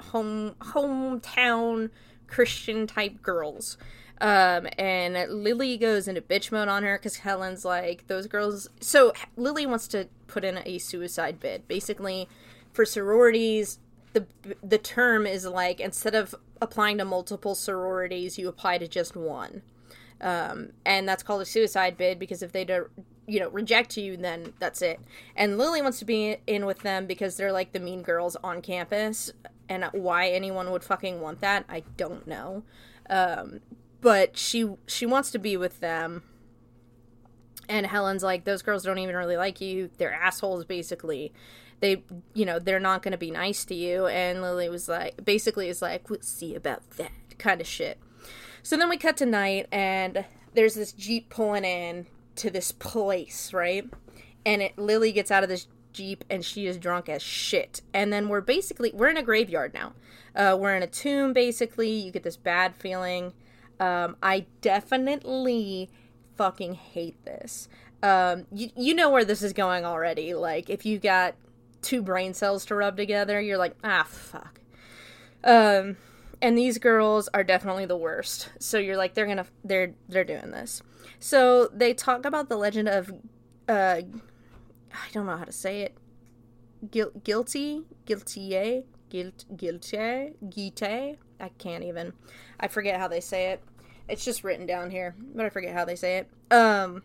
[0.00, 1.90] home hometown
[2.26, 3.78] Christian type girls.
[4.20, 8.68] Um, and Lily goes into bitch mode on her because Helen's like, those girls.
[8.80, 11.66] So Lily wants to put in a suicide bid.
[11.66, 12.28] Basically,
[12.72, 13.78] for sororities,
[14.12, 14.26] the
[14.62, 19.62] the term is like instead of applying to multiple sororities, you apply to just one,
[20.20, 22.90] um, and that's called a suicide bid because if they do,
[23.26, 25.00] you know reject you, then that's it.
[25.36, 28.62] And Lily wants to be in with them because they're like the mean girls on
[28.62, 29.32] campus,
[29.68, 32.64] and why anyone would fucking want that, I don't know.
[33.08, 33.60] Um,
[34.00, 36.22] but she she wants to be with them.
[37.68, 39.90] And Helen's like, those girls don't even really like you.
[39.96, 41.32] They're assholes, basically.
[41.80, 42.02] They
[42.34, 44.06] you know they're not going to be nice to you.
[44.06, 47.98] And lily was like basically is like we'll see about that kind of shit.
[48.62, 53.54] So then we cut to night and there's this jeep pulling in to this place
[53.54, 53.88] right?
[54.44, 57.80] And it lily gets out of this jeep and she is drunk as shit.
[57.94, 59.94] And then we're basically we're in a graveyard now.
[60.36, 61.90] Uh, we're in a tomb basically.
[61.90, 63.32] You get this bad feeling
[63.80, 65.90] um, i definitely
[66.36, 67.68] fucking hate this
[68.02, 71.34] um, you, you know where this is going already like if you got
[71.82, 74.60] two brain cells to rub together, you're like, ah, fuck.
[75.44, 75.96] Um,
[76.42, 78.50] and these girls are definitely the worst.
[78.58, 80.82] So you're like, they're gonna, they're, they're doing this.
[81.18, 83.10] So they talk about the legend of,
[83.68, 84.00] uh,
[84.92, 85.96] I don't know how to say it.
[86.86, 91.18] Guil- guilty, guilty, guilt, guilty, guilty.
[91.40, 92.12] I can't even.
[92.58, 93.62] I forget how they say it.
[94.08, 96.28] It's just written down here, but I forget how they say it.
[96.52, 97.02] Um,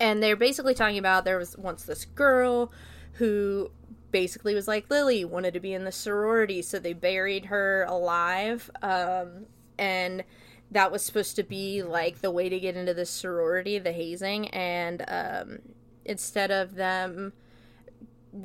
[0.00, 2.72] and they're basically talking about there was once this girl
[3.14, 3.70] who
[4.10, 8.70] basically was like Lily wanted to be in the sorority, so they buried her alive.
[8.82, 9.46] Um,
[9.78, 10.24] and
[10.70, 14.48] that was supposed to be like the way to get into the sorority, the hazing.
[14.48, 15.58] And um,
[16.04, 17.32] instead of them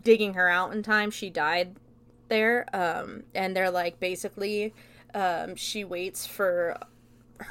[0.04, 1.78] digging her out in time, she died
[2.30, 4.74] there, um, and they're like basically,
[5.14, 6.78] um, she waits for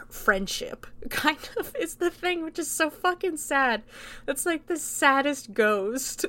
[0.08, 3.82] friendship kind of is the thing which is so fucking sad.
[4.26, 6.26] It's like the saddest ghost.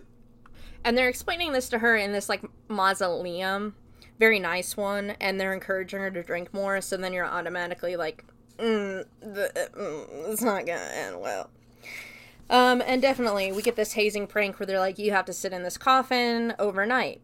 [0.84, 3.76] And they're explaining this to her in this like mausoleum
[4.20, 8.24] very nice one and they're encouraging her to drink more so then you're automatically like
[8.58, 11.50] mm, the, mm, it's not gonna end well.
[12.50, 15.54] Um, and definitely we get this hazing prank where they're like you have to sit
[15.54, 17.22] in this coffin overnight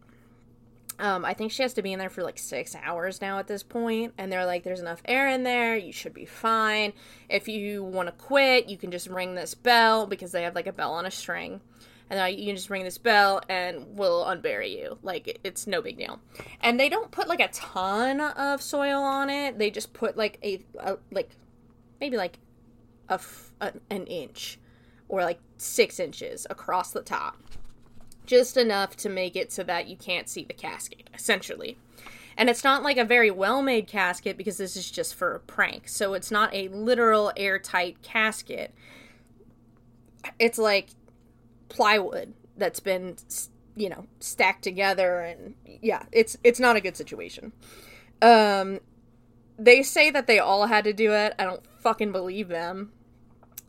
[0.98, 3.46] um, I think she has to be in there for like six hours now at
[3.46, 5.76] this point, and they're like, "There's enough air in there.
[5.76, 6.92] You should be fine.
[7.28, 10.66] If you want to quit, you can just ring this bell because they have like
[10.66, 11.60] a bell on a string,
[12.10, 14.98] and you can just ring this bell and we'll unbury you.
[15.02, 16.20] Like it's no big deal."
[16.60, 19.58] And they don't put like a ton of soil on it.
[19.58, 21.30] They just put like a, a like
[22.00, 22.38] maybe like
[23.08, 23.20] a,
[23.60, 24.60] a an inch
[25.08, 27.36] or like six inches across the top
[28.26, 31.78] just enough to make it so that you can't see the casket, essentially.
[32.36, 35.40] And it's not like a very well made casket because this is just for a
[35.40, 35.88] prank.
[35.88, 38.74] So it's not a literal airtight casket.
[40.38, 40.88] It's like
[41.68, 43.16] plywood that's been,
[43.76, 47.52] you know, stacked together and yeah, it's it's not a good situation.
[48.20, 48.80] Um
[49.56, 51.34] they say that they all had to do it.
[51.38, 52.90] I don't fucking believe them.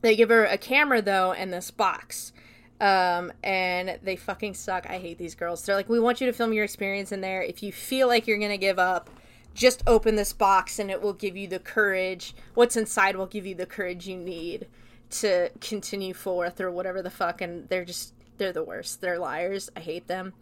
[0.02, 2.34] They give her a camera though and this box
[2.82, 4.86] um, and they fucking suck.
[4.90, 5.64] I hate these girls.
[5.64, 7.42] They're like, we want you to film your experience in there.
[7.42, 9.10] If you feel like you're gonna give up,
[9.54, 12.36] just open this box and it will give you the courage.
[12.54, 14.68] What's inside will give you the courage you need
[15.12, 17.42] to continue forth or whatever the fuck.
[17.42, 19.00] And they're just, they're the worst.
[19.00, 19.70] They're liars.
[19.76, 20.34] I hate them.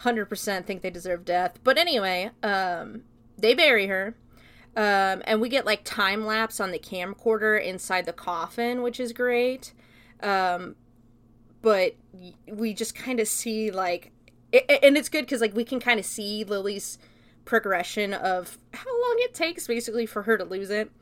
[0.00, 1.60] 100% think they deserve death.
[1.62, 3.02] But anyway, um,
[3.38, 4.16] they bury her.
[4.76, 9.12] Um, and we get like time lapse on the camcorder inside the coffin, which is
[9.12, 9.72] great.
[10.22, 10.74] Um,
[11.66, 11.96] but
[12.46, 14.12] we just kind of see like
[14.52, 16.96] it, and it's good because like we can kind of see lily's
[17.44, 20.92] progression of how long it takes basically for her to lose it.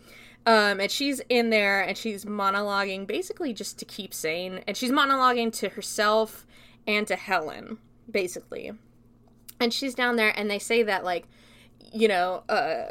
[0.46, 4.90] Um, and she's in there and she's monologuing basically just to keep sane and she's
[4.90, 6.46] monologuing to herself
[6.86, 7.76] and to helen
[8.10, 8.72] basically.
[9.60, 11.28] And she's down there and they say that like
[11.92, 12.84] you know uh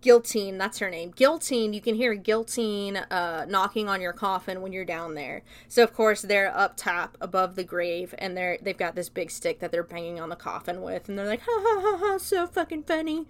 [0.00, 1.12] Giltine, that's her name.
[1.12, 5.42] Giltine, you can hear Giltine uh, knocking on your coffin when you're down there.
[5.68, 9.30] So of course they're up top above the grave, and they're they've got this big
[9.30, 12.18] stick that they're banging on the coffin with, and they're like, ha ha ha ha,
[12.18, 13.26] so fucking funny,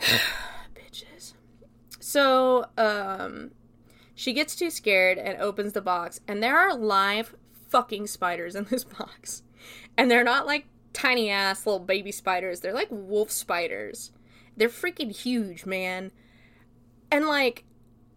[0.74, 1.34] bitches.
[1.98, 3.52] So um,
[4.14, 7.34] she gets too scared and opens the box, and there are live
[7.68, 9.42] fucking spiders in this box,
[9.96, 12.60] and they're not like tiny ass little baby spiders.
[12.60, 14.12] They're like wolf spiders
[14.56, 16.12] they're freaking huge, man.
[17.10, 17.64] And like,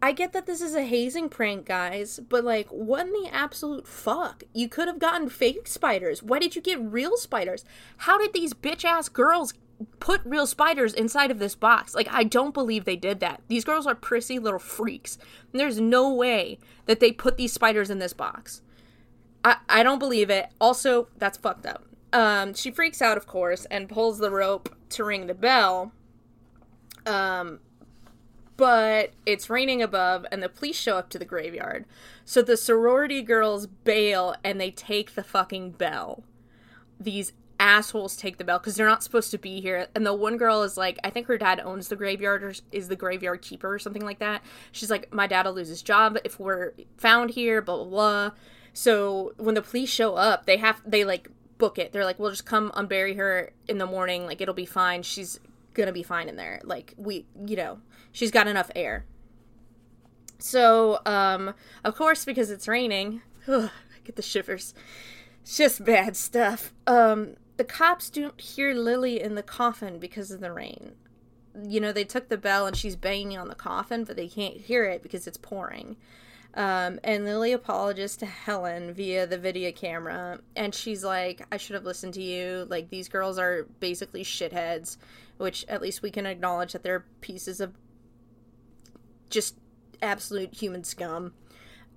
[0.02, 3.86] I get that this is a hazing prank, guys, but like, what in the absolute
[3.86, 4.44] fuck?
[4.54, 6.24] You could have gotten fake spiders.
[6.24, 7.66] Why did you get real spiders?
[7.98, 9.54] How did these bitch ass girls
[10.00, 11.94] put real spiders inside of this box?
[11.94, 13.42] Like, I don't believe they did that.
[13.50, 15.18] These girls are prissy little freaks.
[15.52, 18.62] there's no way that they put these spiders in this box.
[19.44, 20.48] I, I don't believe it.
[20.62, 21.84] Also, that's fucked up.
[22.14, 25.92] Um, she freaks out, of course, and pulls the rope to ring the bell
[27.10, 27.60] um,
[28.56, 31.86] but it's raining above, and the police show up to the graveyard.
[32.26, 36.24] So the sorority girls bail and they take the fucking bell.
[37.00, 39.88] These assholes take the bell because they're not supposed to be here.
[39.96, 42.88] And the one girl is like, I think her dad owns the graveyard or is
[42.88, 44.44] the graveyard keeper or something like that.
[44.72, 48.32] She's like, my dad will lose his job if we're found here, blah, blah, blah.
[48.74, 51.92] So when the police show up, they have, they like book it.
[51.92, 54.26] They're like, we'll just come unbury her in the morning.
[54.26, 55.04] Like, it'll be fine.
[55.04, 55.40] She's
[55.80, 56.62] gonna be fine in there.
[56.64, 57.80] Like we, you know,
[58.12, 59.06] she's got enough air.
[60.40, 64.74] So, um, of course, because it's raining, ugh, I get the shivers.
[65.42, 66.74] It's just bad stuff.
[66.88, 70.94] Um, the cops don't hear Lily in the coffin because of the rain.
[71.62, 74.56] You know, they took the bell and she's banging on the coffin, but they can't
[74.56, 75.98] hear it because it's pouring.
[76.54, 81.76] Um, and Lily apologizes to Helen via the video camera, and she's like, I should
[81.76, 82.66] have listened to you.
[82.70, 84.98] Like, these girls are basically shitheads
[85.40, 87.74] which at least we can acknowledge that they're pieces of
[89.30, 89.56] just
[90.02, 91.34] absolute human scum.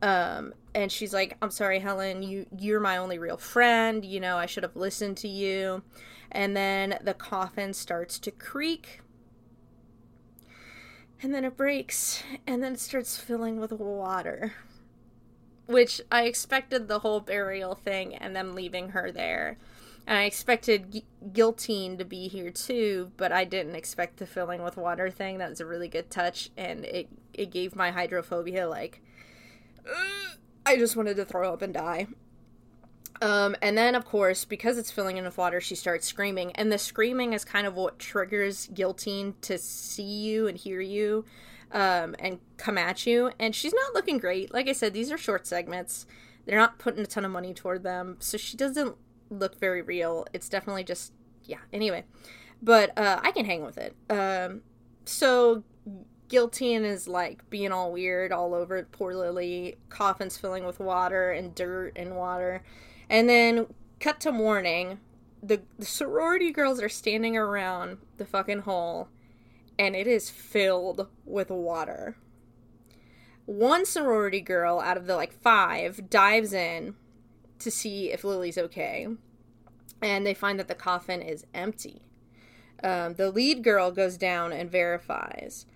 [0.00, 2.22] Um, and she's like, "I'm sorry, Helen.
[2.22, 4.04] You you're my only real friend.
[4.04, 5.82] You know, I should have listened to you."
[6.30, 9.00] And then the coffin starts to creak.
[11.20, 14.54] And then it breaks, and then it starts filling with water.
[15.66, 19.58] Which I expected the whole burial thing and them leaving her there.
[20.06, 24.62] And I expected G- Giltine to be here too, but I didn't expect the filling
[24.62, 25.38] with water thing.
[25.38, 29.00] That was a really good touch, and it it gave my hydrophobia like
[30.64, 32.06] I just wanted to throw up and die.
[33.20, 36.52] Um, and then, of course, because it's filling in with water, she starts screaming.
[36.52, 41.24] And the screaming is kind of what triggers Guillotine to see you and hear you
[41.70, 43.30] um, and come at you.
[43.38, 44.52] And she's not looking great.
[44.52, 46.06] Like I said, these are short segments.
[46.46, 48.16] They're not putting a ton of money toward them.
[48.18, 48.96] So she doesn't
[49.32, 50.26] look very real.
[50.32, 51.12] It's definitely just,
[51.44, 51.58] yeah.
[51.72, 52.04] Anyway,
[52.60, 53.96] but uh, I can hang with it.
[54.08, 54.62] Um,
[55.04, 55.64] so
[56.28, 59.76] Guillotine is like being all weird all over poor Lily.
[59.88, 62.62] Coffin's filling with water and dirt and water.
[63.10, 63.66] And then
[64.00, 65.00] cut to morning.
[65.42, 69.08] The, the sorority girls are standing around the fucking hole
[69.78, 72.16] and it is filled with water.
[73.44, 76.94] One sorority girl out of the like five dives in
[77.62, 79.08] to see if Lily's okay,
[80.00, 82.02] and they find that the coffin is empty.
[82.82, 85.66] Um, the lead girl goes down and verifies,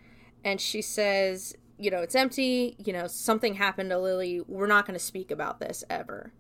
[0.45, 2.77] and she says, You know, it's empty.
[2.85, 4.41] You know, something happened to Lily.
[4.47, 6.33] We're not going to speak about this ever.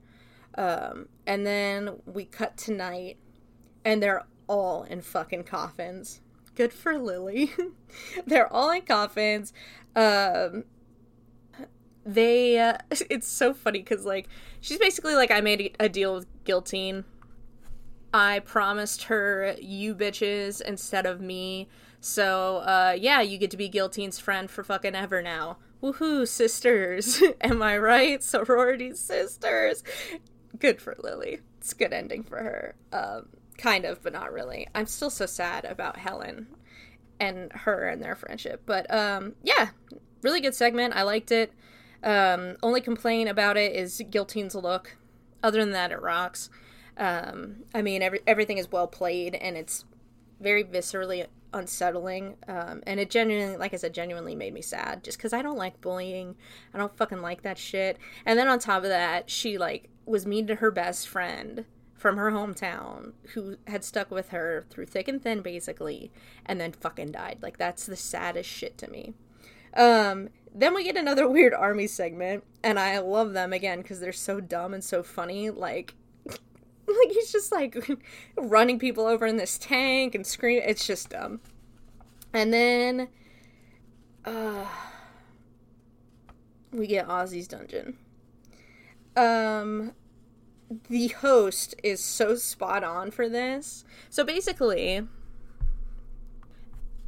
[0.56, 3.18] Um, and then we cut tonight,
[3.84, 6.20] and they're all in fucking coffins.
[6.54, 7.52] Good for Lily.
[8.26, 9.52] they're all in coffins.
[9.94, 10.64] Um,
[12.06, 12.78] they, uh,
[13.10, 14.28] it's so funny because, like,
[14.60, 17.04] she's basically like, I made a deal with Guillotine.
[18.14, 21.68] I promised her you bitches instead of me.
[22.00, 25.58] So, uh, yeah, you get to be Guillotine's friend for fucking ever now.
[25.82, 27.22] Woohoo, sisters.
[27.42, 28.22] Am I right?
[28.22, 29.82] Sorority sisters
[30.58, 31.40] good for Lily.
[31.58, 32.74] It's a good ending for her.
[32.92, 34.68] Um, kind of, but not really.
[34.74, 36.48] I'm still so sad about Helen
[37.20, 38.62] and her and their friendship.
[38.66, 39.68] But um, yeah,
[40.22, 40.96] really good segment.
[40.96, 41.52] I liked it.
[42.06, 44.96] Um, only complaint about it is Guillotine's look.
[45.42, 46.48] Other than that, it rocks.
[46.96, 49.84] Um, I mean, every, everything is well played and it's
[50.40, 52.36] very viscerally unsettling.
[52.48, 55.58] Um, and it genuinely, like I said, genuinely made me sad just because I don't
[55.58, 56.36] like bullying.
[56.72, 57.98] I don't fucking like that shit.
[58.24, 61.64] And then on top of that, she like was mean to her best friend
[61.96, 66.12] from her hometown who had stuck with her through thick and thin basically
[66.44, 69.14] and then fucking died like that's the saddest shit to me
[69.74, 74.12] um then we get another weird army segment and i love them again because they're
[74.12, 75.94] so dumb and so funny like
[76.26, 77.76] like he's just like
[78.36, 81.40] running people over in this tank and screaming it's just dumb
[82.32, 83.08] and then
[84.24, 84.64] uh
[86.72, 87.96] we get ozzy's dungeon
[89.16, 89.92] um
[90.88, 93.84] the host is so spot on for this.
[94.10, 95.06] So basically,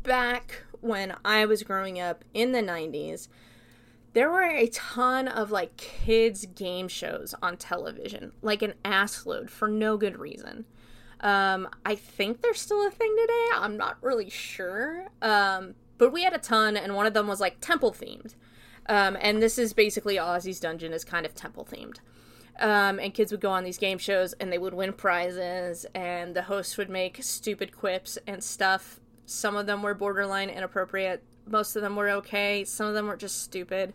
[0.02, 3.28] back when I was growing up in the 90s,
[4.12, 9.68] there were a ton of like kids game shows on television, like an assload for
[9.68, 10.64] no good reason.
[11.20, 13.46] Um, I think there's still a thing today.
[13.54, 15.08] I'm not really sure.
[15.20, 18.34] Um, but we had a ton, and one of them was like temple themed.
[18.88, 21.98] Um, and this is basically Ozzy's Dungeon is kind of temple themed.
[22.60, 26.34] Um, and kids would go on these game shows and they would win prizes, and
[26.34, 29.00] the host would make stupid quips and stuff.
[29.30, 33.16] Some of them were borderline inappropriate, most of them were okay, some of them were
[33.16, 33.92] just stupid.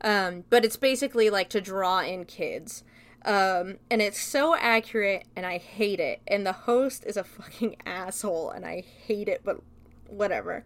[0.00, 2.84] Um, but it's basically like to draw in kids.
[3.24, 6.20] Um, and it's so accurate, and I hate it.
[6.28, 9.60] And the host is a fucking asshole, and I hate it, but
[10.08, 10.64] whatever.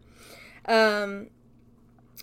[0.67, 1.29] Um,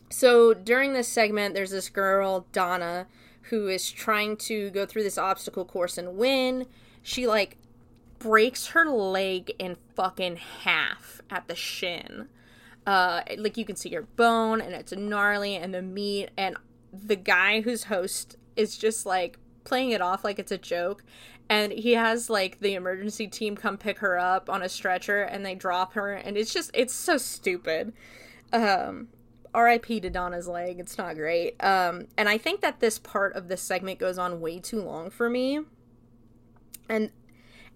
[0.09, 3.07] so during this segment, there's this girl, Donna,
[3.49, 6.67] who is trying to go through this obstacle course and win.
[7.01, 7.57] She like
[8.19, 12.27] breaks her leg in fucking half at the shin.
[12.85, 16.55] Uh, like you can see her bone and it's gnarly and the meat and
[16.93, 21.03] the guy who's host is just like playing it off like it's a joke
[21.49, 25.45] and he has like the emergency team come pick her up on a stretcher and
[25.45, 27.91] they drop her and it's just it's so stupid
[28.53, 29.09] um
[29.57, 30.79] RIP to Donna's leg.
[30.79, 31.61] It's not great.
[31.63, 35.09] Um, and I think that this part of this segment goes on way too long
[35.09, 35.61] for me.
[36.87, 37.11] And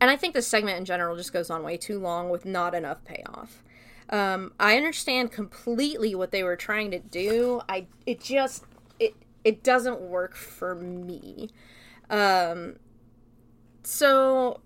[0.02, 2.74] and I think this segment in general just goes on way too long with not
[2.74, 3.64] enough payoff.
[4.10, 7.62] Um, I understand completely what they were trying to do.
[7.70, 8.66] I it just
[9.00, 11.50] it it doesn't work for me.
[12.10, 12.76] Um,
[13.84, 14.60] so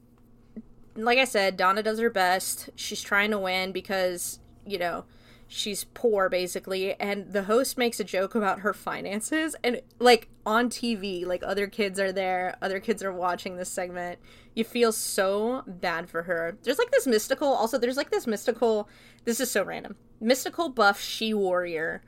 [0.96, 2.70] like I said, Donna does her best.
[2.76, 5.04] She's trying to win because, you know,
[5.48, 10.70] she's poor basically and the host makes a joke about her finances and like on
[10.70, 14.20] TV like other kids are there other kids are watching this segment.
[14.56, 16.58] You feel so bad for her.
[16.64, 18.90] There's like this mystical also there's like this mystical
[19.26, 19.96] this is so random.
[20.20, 22.02] Mystical buff she warrior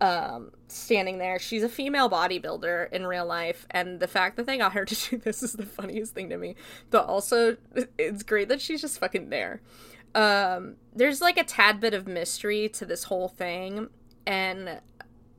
[0.00, 1.40] um standing there.
[1.40, 5.10] She's a female bodybuilder in real life and the fact that they got her to
[5.10, 6.54] do this is the funniest thing to me.
[6.90, 7.56] But also
[7.98, 9.62] it's great that she's just fucking there
[10.14, 13.88] um there's like a tad bit of mystery to this whole thing
[14.26, 14.80] and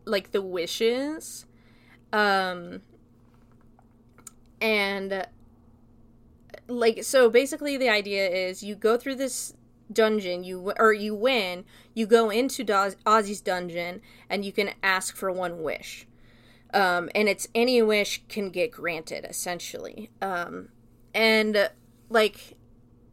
[0.06, 1.46] like the wishes
[2.12, 2.82] um
[4.62, 5.26] and
[6.68, 9.54] like so basically the idea is you go through this
[9.92, 11.64] dungeon you or you win
[11.96, 12.64] you go into
[13.06, 16.06] ozzy's dungeon and you can ask for one wish.
[16.74, 20.12] Um, and it's any wish can get granted essentially.
[20.22, 20.70] Um,
[21.14, 21.72] and
[22.10, 22.55] like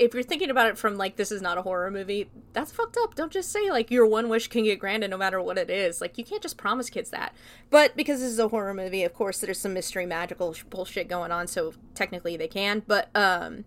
[0.03, 2.97] if you're thinking about it from like this is not a horror movie that's fucked
[3.03, 3.15] up.
[3.15, 6.01] Don't just say like your one wish can get granted no matter what it is.
[6.01, 7.35] Like you can't just promise kids that.
[7.71, 11.31] But because this is a horror movie of course there's some mystery magical bullshit going
[11.31, 12.83] on so technically they can.
[12.87, 13.65] But um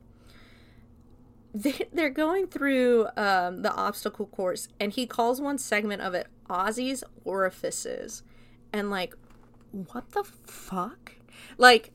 [1.54, 6.28] they, they're going through um, the obstacle course and he calls one segment of it
[6.50, 8.24] ozzy's orifices.
[8.74, 9.16] And like
[9.72, 11.14] what the fuck?
[11.58, 11.92] Like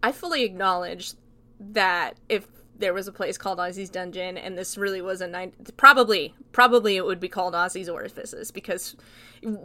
[0.00, 1.14] i fully acknowledge
[1.58, 2.46] that if
[2.78, 5.52] there was a place called Ozzy's Dungeon, and this really was a nine.
[5.76, 8.96] Probably, probably it would be called Ozzy's Orifices because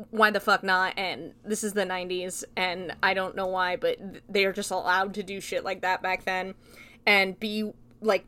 [0.09, 0.97] why the fuck not?
[0.97, 3.97] And this is the '90s, and I don't know why, but
[4.27, 6.55] they are just allowed to do shit like that back then,
[7.05, 8.27] and be like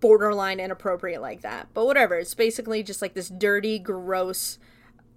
[0.00, 1.68] borderline inappropriate like that.
[1.74, 4.58] But whatever, it's basically just like this dirty, gross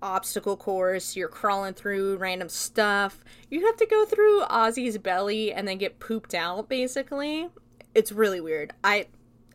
[0.02, 1.16] obstacle course.
[1.16, 3.24] You're crawling through random stuff.
[3.50, 7.50] You have to go through Ozzy's belly and then get pooped out, basically
[7.96, 8.74] it's really weird.
[8.84, 9.08] I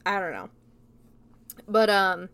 [0.05, 0.51] I don't know.
[1.69, 2.31] But um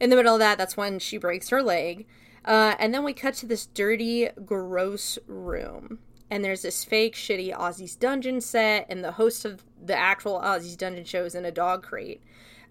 [0.00, 2.06] in the middle of that, that's when she breaks her leg.
[2.44, 5.98] Uh, and then we cut to this dirty, gross room.
[6.30, 10.76] And there's this fake, shitty Ozzy's Dungeon set, and the host of the actual Ozzy's
[10.76, 12.22] Dungeon show is in a dog crate.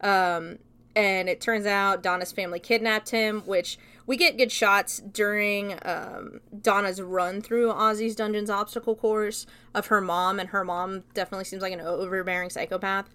[0.02, 0.58] Um,
[0.96, 3.78] and it turns out Donna's family kidnapped him, which
[4.10, 9.46] we get good shots during um, Donna's run through Ozzy's Dungeons obstacle course
[9.76, 13.08] of her mom, and her mom definitely seems like an overbearing psychopath,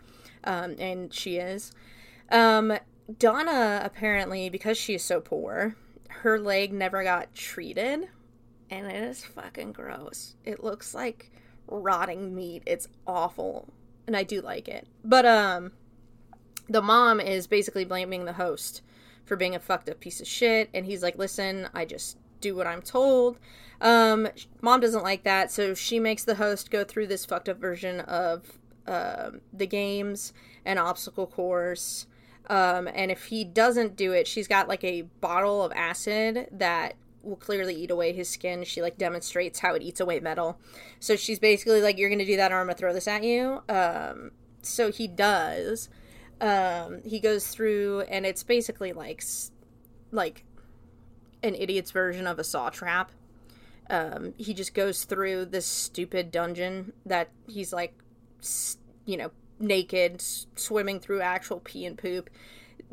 [0.45, 1.73] um, and she is.
[2.31, 2.75] Um,
[3.19, 5.75] Donna apparently, because she is so poor,
[6.11, 8.09] her leg never got treated,
[8.71, 10.37] and it is fucking gross.
[10.45, 11.33] It looks like
[11.67, 12.63] rotting meat.
[12.67, 13.69] It's awful,
[14.07, 15.73] and I do like it, but um,
[16.69, 18.81] the mom is basically blaming the host
[19.25, 20.71] for being a fucked up piece of shit.
[20.75, 23.39] And he's like, listen, I just do what I'm told.
[23.81, 24.29] Um,
[24.61, 28.01] mom doesn't like that, so she makes the host go through this fucked up version
[28.01, 30.33] of uh, the games
[30.65, 32.07] and obstacle course.
[32.49, 36.95] Um, and if he doesn't do it, she's got like a bottle of acid that
[37.23, 38.65] will clearly eat away his skin.
[38.65, 40.59] She like demonstrates how it eats away metal.
[41.01, 43.63] So she's basically like, "You're gonna do that, or I'm gonna throw this at you."
[43.69, 45.89] Um, so he does
[46.41, 49.23] um, he goes through and it's basically like
[50.11, 50.45] like
[51.43, 53.13] an idiot's version of a saw trap.
[53.91, 57.95] Um, he just goes through this stupid dungeon that he's like
[59.05, 60.23] you know naked
[60.57, 62.29] swimming through actual pee and poop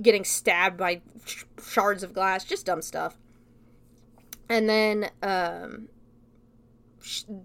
[0.02, 3.18] getting stabbed by sh- shards of glass just dumb stuff.
[4.50, 5.88] And then um,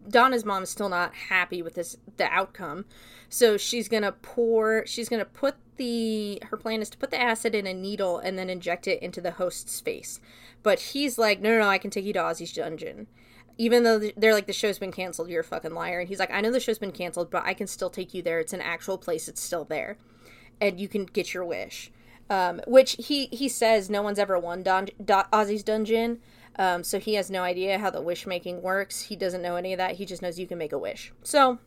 [0.08, 2.84] Donna's mom is still not happy with this the outcome.
[3.28, 7.10] So she's going to pour she's going to put the her plan is to put
[7.10, 10.20] the acid in a needle and then inject it into the host's face.
[10.62, 13.06] But he's like, "No, no, no, I can take you to Ozzy's dungeon."
[13.58, 16.00] Even though they're like the show's been canceled, you're a fucking liar.
[16.00, 18.22] And he's like, "I know the show's been canceled, but I can still take you
[18.22, 18.40] there.
[18.40, 19.28] It's an actual place.
[19.28, 19.98] It's still there."
[20.60, 21.90] And you can get your wish.
[22.28, 26.20] Um, which he he says no one's ever won Don, Don, Ozzy's dungeon,
[26.58, 29.02] um, so he has no idea how the wish making works.
[29.02, 29.96] He doesn't know any of that.
[29.96, 31.12] He just knows you can make a wish.
[31.22, 31.58] So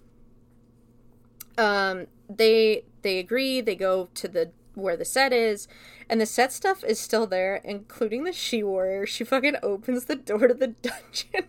[1.57, 3.61] um, they they agree.
[3.61, 5.67] They go to the where the set is,
[6.09, 9.05] and the set stuff is still there, including the she warrior.
[9.05, 11.31] She fucking opens the door to the dungeon.
[11.33, 11.43] and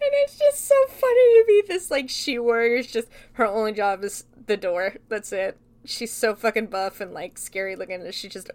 [0.00, 4.24] it's just so funny to be This like she warrior just her only job is
[4.46, 4.96] the door.
[5.08, 5.58] That's it.
[5.84, 8.08] She's so fucking buff and like scary looking.
[8.12, 8.50] She just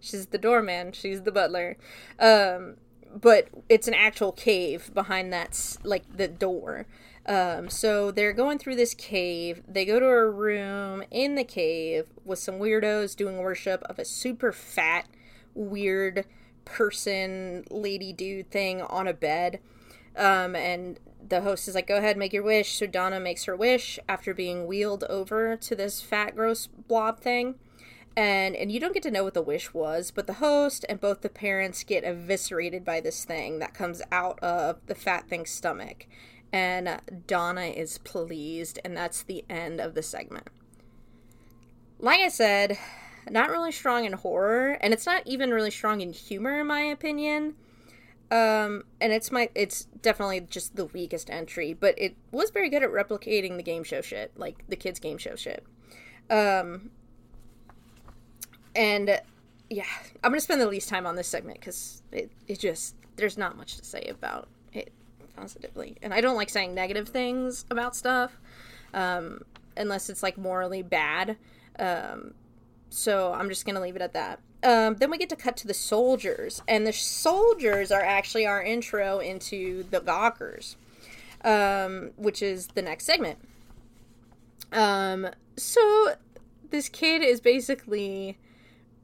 [0.00, 0.92] She's the doorman.
[0.92, 1.76] She's the butler.
[2.18, 2.76] Um,
[3.14, 6.86] but it's an actual cave behind that, like the door.
[7.26, 9.62] Um, so they're going through this cave.
[9.66, 14.04] They go to a room in the cave with some weirdos doing worship of a
[14.04, 15.08] super fat,
[15.54, 16.24] weird
[16.64, 19.60] person, lady dude thing on a bed.
[20.16, 22.78] Um, and the host is like, go ahead, make your wish.
[22.78, 27.56] So Donna makes her wish after being wheeled over to this fat, gross blob thing
[28.16, 31.00] and and you don't get to know what the wish was but the host and
[31.00, 35.50] both the parents get eviscerated by this thing that comes out of the fat thing's
[35.50, 36.06] stomach.
[36.52, 40.48] And donna is pleased and that's the end of the segment.
[41.98, 42.78] Like i said
[43.28, 46.80] not really strong in horror and it's not even really strong in humor in my
[46.80, 47.54] opinion.
[48.30, 52.82] Um and it's my it's definitely just the weakest entry but it was very good
[52.82, 55.64] at replicating the game show shit like the kids game show shit.
[56.30, 56.90] Um
[58.76, 59.20] and
[59.70, 59.84] yeah,
[60.22, 63.56] I'm gonna spend the least time on this segment because it, it just there's not
[63.56, 64.92] much to say about it
[65.36, 68.38] positively, and I don't like saying negative things about stuff.
[68.94, 69.42] Um,
[69.76, 71.36] unless it's like morally bad.
[71.78, 72.34] Um,
[72.88, 74.40] so I'm just gonna leave it at that.
[74.62, 78.62] Um, then we get to cut to the soldiers, and the soldiers are actually our
[78.62, 80.76] intro into the Gawkers,
[81.44, 83.38] um, which is the next segment.
[84.72, 86.14] Um, so
[86.70, 88.38] this kid is basically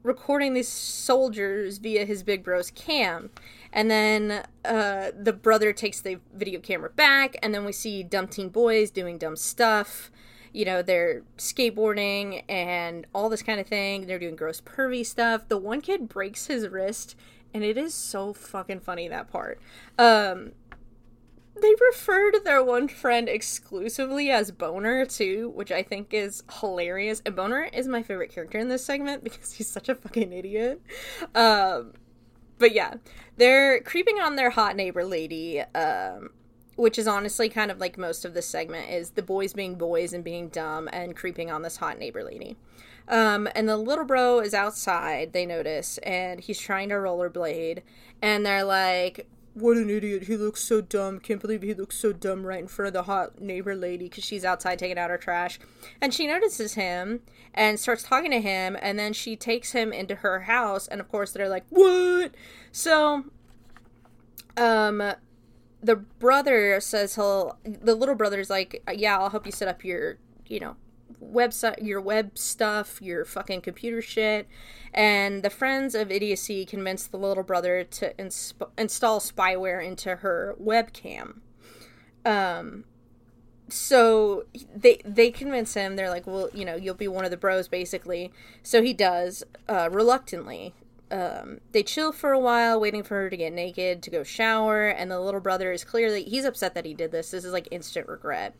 [0.03, 3.29] recording these soldiers via his big bro's cam.
[3.71, 8.27] And then uh, the brother takes the video camera back, and then we see dumb
[8.27, 10.11] teen boys doing dumb stuff.
[10.51, 14.05] You know, they're skateboarding and all this kind of thing.
[14.05, 15.47] They're doing gross, pervy stuff.
[15.47, 17.15] The one kid breaks his wrist,
[17.51, 19.59] and it is so fucking funny that part.
[19.97, 20.51] Um,
[21.63, 27.21] they refer to their one friend exclusively as Boner too, which I think is hilarious.
[27.25, 30.81] And Boner is my favorite character in this segment because he's such a fucking idiot.
[31.33, 31.93] Um,
[32.59, 32.95] but yeah,
[33.37, 36.31] they're creeping on their hot neighbor lady, um,
[36.75, 40.11] which is honestly kind of like most of this segment is the boys being boys
[40.11, 42.57] and being dumb and creeping on this hot neighbor lady.
[43.07, 47.83] Um, and the little bro is outside, they notice, and he's trying to rollerblade.
[48.21, 50.23] And they're like, what an idiot.
[50.23, 51.19] He looks so dumb.
[51.19, 54.23] Can't believe he looks so dumb right in front of the hot neighbor lady because
[54.23, 55.59] she's outside taking out her trash.
[56.01, 57.21] And she notices him
[57.53, 58.75] and starts talking to him.
[58.81, 60.87] And then she takes him into her house.
[60.87, 62.33] And of course, they're like, what?
[62.71, 63.25] So,
[64.57, 65.13] um,
[65.81, 70.17] the brother says he'll, the little brother's like, yeah, I'll help you set up your,
[70.47, 70.75] you know,
[71.21, 74.47] website, your web stuff, your fucking computer shit.
[74.93, 81.39] And the friends of idiocy convinced the little brother to install spyware into her webcam.
[82.25, 82.85] Um,
[83.69, 84.45] so
[84.75, 85.95] they they convince him.
[85.95, 88.31] They're like, well, you know, you'll be one of the bros, basically.
[88.61, 90.75] So he does, uh, reluctantly.
[91.09, 94.87] Um, they chill for a while, waiting for her to get naked to go shower,
[94.87, 97.31] and the little brother is clearly he's upset that he did this.
[97.31, 98.55] This is like instant regret.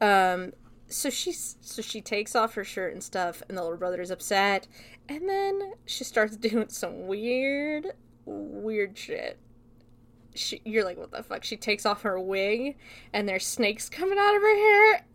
[0.00, 0.52] Um,
[0.94, 4.12] so she's so she takes off her shirt and stuff and the little brother is
[4.12, 4.68] upset
[5.08, 7.88] and then she starts doing some weird
[8.24, 9.38] weird shit.
[10.36, 11.44] She, you're like what the fuck?
[11.44, 12.76] She takes off her wig
[13.12, 15.06] and there's snakes coming out of her hair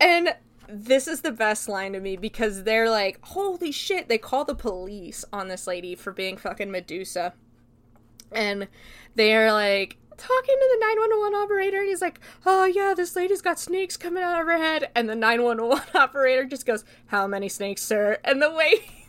[0.00, 0.34] and
[0.68, 4.54] this is the best line to me because they're like holy shit they call the
[4.54, 7.34] police on this lady for being fucking medusa.
[8.32, 8.68] And
[9.14, 13.58] they're like talking to the 911 operator and he's like, "Oh yeah, this lady's got
[13.58, 17.82] snakes coming out of her head." And the 911 operator just goes, "How many snakes,
[17.82, 18.74] sir?" And the way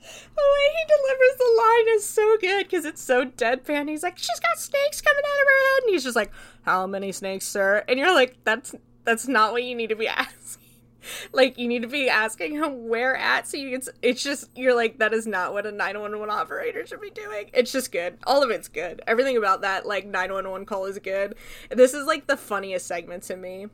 [0.00, 3.88] the way he delivers the line is so good because it's so deadpan.
[3.88, 6.32] He's like, "She's got snakes coming out of her head," and he's just like,
[6.62, 10.08] "How many snakes, sir?" And you're like, "That's that's not what you need to be
[10.08, 10.61] asking."
[11.32, 14.74] like you need to be asking him where at so you it's it's just you're
[14.74, 17.50] like that is not what a 911 operator should be doing.
[17.52, 18.18] It's just good.
[18.24, 19.02] All of it's good.
[19.06, 21.34] Everything about that like 911 call is good.
[21.70, 23.66] This is like the funniest segment to me.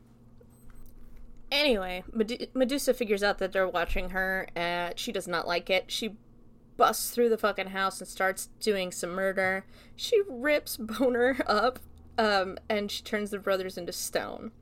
[1.51, 5.91] Anyway Med- medusa figures out that they're watching her and she does not like it.
[5.91, 6.17] She
[6.77, 9.65] busts through the fucking house and starts doing some murder.
[9.97, 11.81] She rips boner up
[12.17, 14.53] um, and she turns the brothers into stone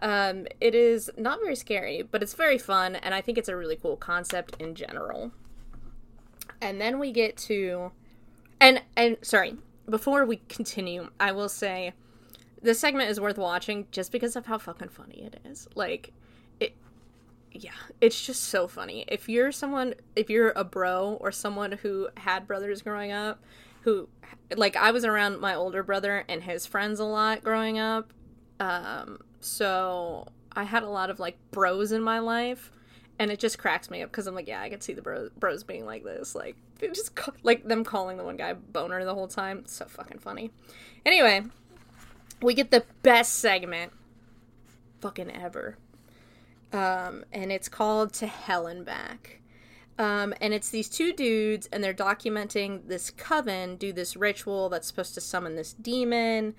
[0.00, 3.56] um, it is not very scary, but it's very fun, and I think it's a
[3.56, 5.32] really cool concept in general.
[6.60, 7.92] And then we get to,
[8.60, 9.56] and and sorry,
[9.88, 11.92] before we continue, I will say,
[12.62, 15.68] this segment is worth watching just because of how fucking funny it is.
[15.74, 16.12] Like,
[16.60, 16.74] it,
[17.52, 17.70] yeah,
[18.00, 19.04] it's just so funny.
[19.08, 23.42] If you're someone, if you're a bro or someone who had brothers growing up,
[23.82, 24.08] who,
[24.56, 28.12] like, I was around my older brother and his friends a lot growing up.
[28.58, 32.70] Um, so I had a lot of like bros in my life,
[33.18, 35.30] and it just cracks me up because I'm like, yeah, I could see the bros,
[35.38, 39.28] bros being like this, like just like them calling the one guy boner the whole
[39.28, 39.64] time.
[39.66, 40.50] so fucking funny.
[41.04, 41.42] Anyway,
[42.42, 43.92] we get the best segment,
[45.00, 45.76] fucking ever,
[46.72, 49.39] um, and it's called "To Hell and Back."
[50.00, 54.86] Um, and it's these two dudes, and they're documenting this coven do this ritual that's
[54.86, 56.54] supposed to summon this demon.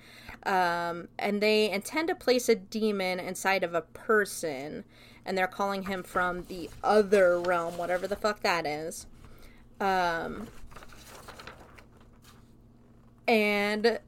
[0.46, 4.84] Um, and they intend to place a demon inside of a person,
[5.26, 9.06] and they're calling him from the other realm, whatever the fuck that is.
[9.80, 10.46] Um,
[13.26, 13.98] and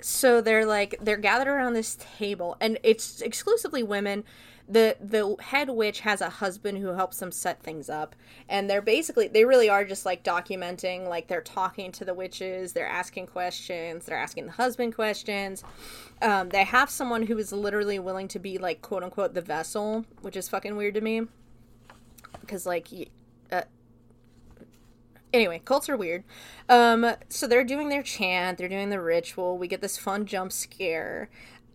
[0.00, 4.24] so they're like, they're gathered around this table, and it's exclusively women
[4.72, 8.16] the the head witch has a husband who helps them set things up
[8.48, 12.72] and they're basically they really are just like documenting like they're talking to the witches
[12.72, 15.62] they're asking questions they're asking the husband questions.
[16.22, 20.06] Um, they have someone who is literally willing to be like quote unquote the vessel
[20.22, 21.22] which is fucking weird to me.
[22.40, 22.88] Because like
[23.50, 23.62] uh,
[25.32, 26.24] anyway cults are weird.
[26.68, 30.50] Um, so they're doing their chant they're doing the ritual we get this fun jump
[30.50, 31.28] scare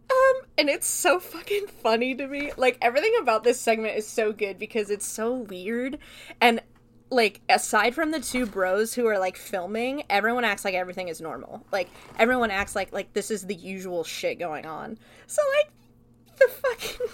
[0.10, 2.52] Um, and it's so fucking funny to me.
[2.58, 5.98] Like everything about this segment is so good because it's so weird
[6.40, 6.62] and
[7.10, 11.22] like aside from the two bros who are like filming, everyone acts like everything is
[11.22, 11.66] normal.
[11.72, 11.90] Like
[12.20, 14.98] everyone acts like like this is the usual shit going on.
[15.26, 15.72] So like
[16.38, 17.08] the fucking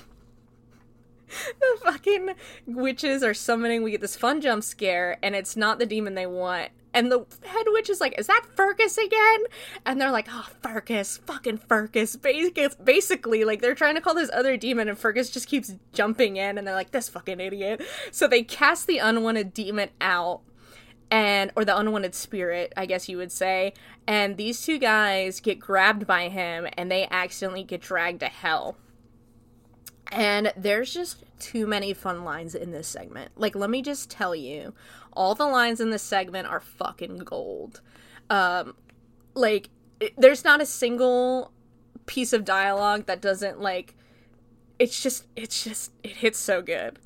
[1.60, 2.36] the fucking
[2.66, 3.84] witches are summoning.
[3.84, 6.70] We get this fun jump scare, and it's not the demon they want.
[6.94, 9.44] And the head witch is like, "Is that Fergus again?"
[9.86, 12.16] And they're like, "Oh, Fergus, fucking Fergus.
[12.16, 16.58] Basically, like they're trying to call this other demon, and Fergus just keeps jumping in,
[16.58, 17.82] and they're like, "This fucking idiot."
[18.12, 20.42] So they cast the unwanted demon out,
[21.10, 23.74] and or the unwanted spirit, I guess you would say.
[24.06, 28.78] And these two guys get grabbed by him, and they accidentally get dragged to hell.
[30.12, 33.32] And there's just too many fun lines in this segment.
[33.36, 34.74] Like, let me just tell you,
[35.16, 37.82] all the lines in this segment are fucking gold.
[38.30, 38.76] Um,
[39.34, 41.52] like, it, there's not a single
[42.06, 43.96] piece of dialogue that doesn't like.
[44.80, 47.00] It's just, it's just, it hits so good.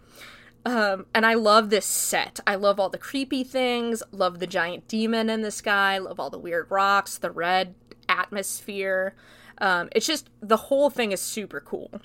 [0.66, 2.39] Um, and I love this set.
[2.45, 4.03] I love all the creepy things.
[4.12, 5.97] Love the giant demon in the sky.
[5.97, 7.18] Love all the weird rocks.
[7.18, 7.76] The red
[8.10, 9.16] atmosphere.
[9.60, 12.01] Um, it's just the whole thing is super cool.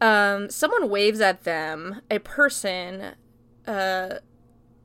[0.00, 3.12] Um, someone waves at them, a person,
[3.66, 4.14] uh,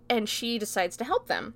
[0.10, 1.54] and she decides to help them.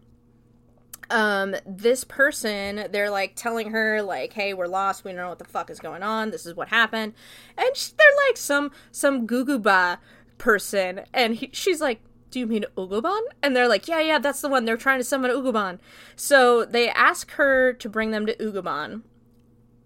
[1.12, 5.04] Um, this person, they're like telling her, like, "Hey, we're lost.
[5.04, 6.30] We don't know what the fuck is going on.
[6.32, 7.14] This is what happened."
[7.58, 9.98] And she, they're like some some guguba
[10.38, 13.22] person, and he, she's like, do you mean Uguban?
[13.42, 14.66] And they're like, yeah, yeah, that's the one.
[14.66, 15.80] They're trying to summon Uguban.
[16.16, 19.02] So they ask her to bring them to Uguban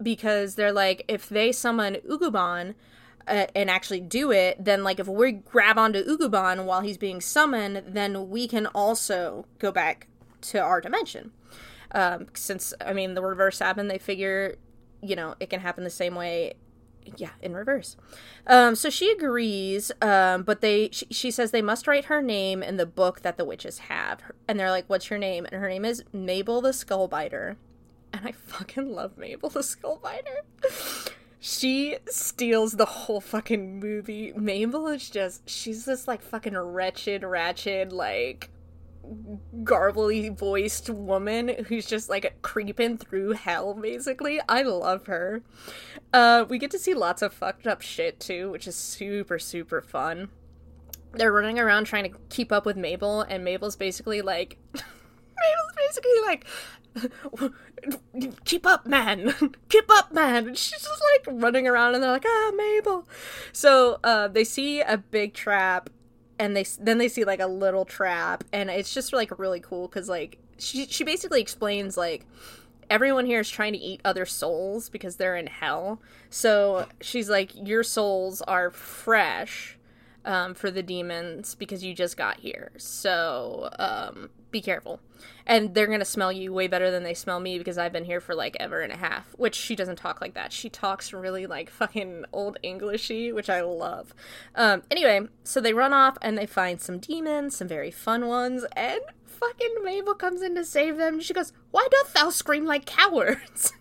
[0.02, 2.74] because they're like, if they summon Uguban,
[3.26, 7.20] uh, and actually do it, then like if we grab onto Uguban while he's being
[7.20, 10.08] summoned, then we can also go back
[10.42, 11.32] to our dimension.
[11.92, 14.56] Um, since I mean the reverse happened, they figure
[15.00, 16.54] you know it can happen the same way.
[17.18, 17.98] Yeah, in reverse.
[18.46, 22.62] Um, so she agrees, um, but they she, she says they must write her name
[22.62, 25.68] in the book that the witches have, and they're like, "What's your name?" And her
[25.68, 27.56] name is Mabel the Skullbiter,
[28.10, 31.12] and I fucking love Mabel the Skullbiter.
[31.46, 34.32] she steals the whole fucking movie.
[34.34, 38.48] Mabel is just she's this like fucking wretched, ratchet, like
[39.62, 44.40] garbly voiced woman who's just like creeping through hell basically.
[44.48, 45.42] I love her.
[46.14, 49.82] Uh we get to see lots of fucked up shit too, which is super super
[49.82, 50.30] fun.
[51.12, 56.20] They're running around trying to keep up with Mabel and Mabel's basically like Mabel's basically
[56.24, 56.46] like
[58.44, 59.34] keep up, man,
[59.68, 60.48] keep up, man.
[60.48, 63.08] And she's just like running around, and they're like, ah, Mabel.
[63.52, 65.90] So uh, they see a big trap,
[66.38, 69.88] and they then they see like a little trap, and it's just like really cool
[69.88, 72.26] because like she she basically explains like
[72.90, 76.00] everyone here is trying to eat other souls because they're in hell.
[76.30, 79.78] So she's like, your souls are fresh
[80.24, 82.72] um, for the demons because you just got here.
[82.76, 85.00] So um, be careful.
[85.46, 88.20] And they're gonna smell you way better than they smell me because I've been here
[88.20, 89.34] for like ever and a half.
[89.36, 90.52] Which she doesn't talk like that.
[90.52, 94.14] She talks really like fucking old Englishy, which I love.
[94.54, 98.64] Um, anyway, so they run off and they find some demons, some very fun ones,
[98.76, 101.20] and fucking Mabel comes in to save them.
[101.20, 103.72] She goes, "Why doth thou scream like cowards?"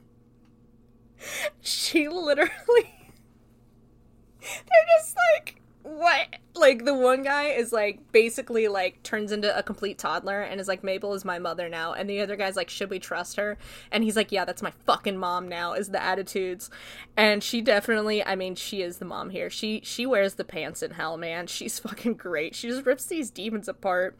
[1.61, 2.49] she literally.
[4.41, 9.61] They're just like what like the one guy is like basically like turns into a
[9.61, 12.69] complete toddler and is like mabel is my mother now and the other guy's like
[12.69, 13.57] should we trust her?
[13.91, 16.69] And he's like yeah that's my fucking mom now is the attitudes.
[17.17, 19.49] And she definitely i mean she is the mom here.
[19.49, 21.47] She she wears the pants in hell man.
[21.47, 22.55] She's fucking great.
[22.55, 24.17] She just rips these demons apart.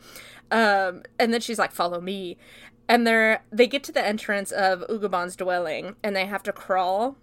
[0.52, 2.38] Um and then she's like follow me.
[2.90, 7.16] And they're they get to the entrance of uguban's dwelling and they have to crawl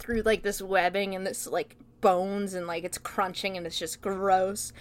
[0.00, 4.00] through like this webbing and this like bones and like it's crunching and it's just
[4.00, 4.72] gross.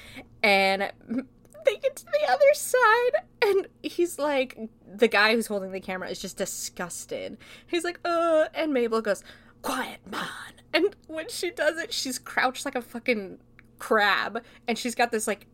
[0.43, 0.91] And
[1.65, 4.57] they get to the other side and he's like
[4.87, 7.37] the guy who's holding the camera is just disgusted.
[7.67, 9.23] He's like, uh and Mabel goes,
[9.61, 10.27] Quiet man
[10.73, 13.39] and when she does it, she's crouched like a fucking
[13.77, 15.47] crab and she's got this like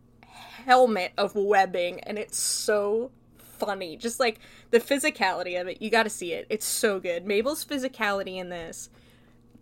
[0.65, 3.95] helmet of webbing and it's so funny.
[3.97, 4.39] Just like
[4.71, 6.45] the physicality of it, you gotta see it.
[6.49, 7.25] It's so good.
[7.25, 8.89] Mabel's physicality in this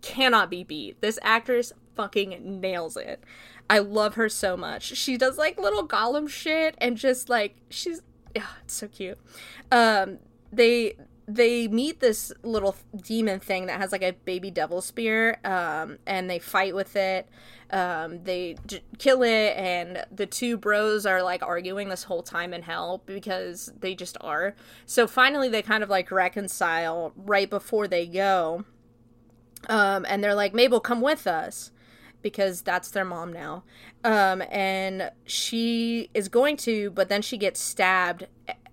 [0.02, 1.00] cannot be beat.
[1.00, 3.22] This actress fucking nails it.
[3.70, 4.96] I love her so much.
[4.96, 8.02] She does like little Gollum shit and just like she's
[8.34, 9.18] yeah, it's so cute.
[9.72, 10.18] Um
[10.52, 15.98] they they meet this little demon thing that has like a baby devil spear um
[16.06, 17.28] and they fight with it.
[17.70, 18.56] Um they
[18.98, 23.72] kill it and the two bros are like arguing this whole time in hell because
[23.80, 24.54] they just are.
[24.86, 28.64] So finally they kind of like reconcile right before they go
[29.68, 31.70] Um, and they're like, Mabel, come with us
[32.24, 33.62] because that's their mom now.
[34.02, 38.26] Um, and she is going to, but then she gets stabbed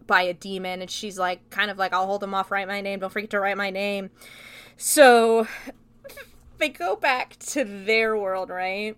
[0.07, 2.79] by a demon, and she's like, kind of like, I'll hold them off, write my
[2.81, 4.09] name, don't forget to write my name.
[4.77, 5.47] So
[6.57, 8.97] they go back to their world, right?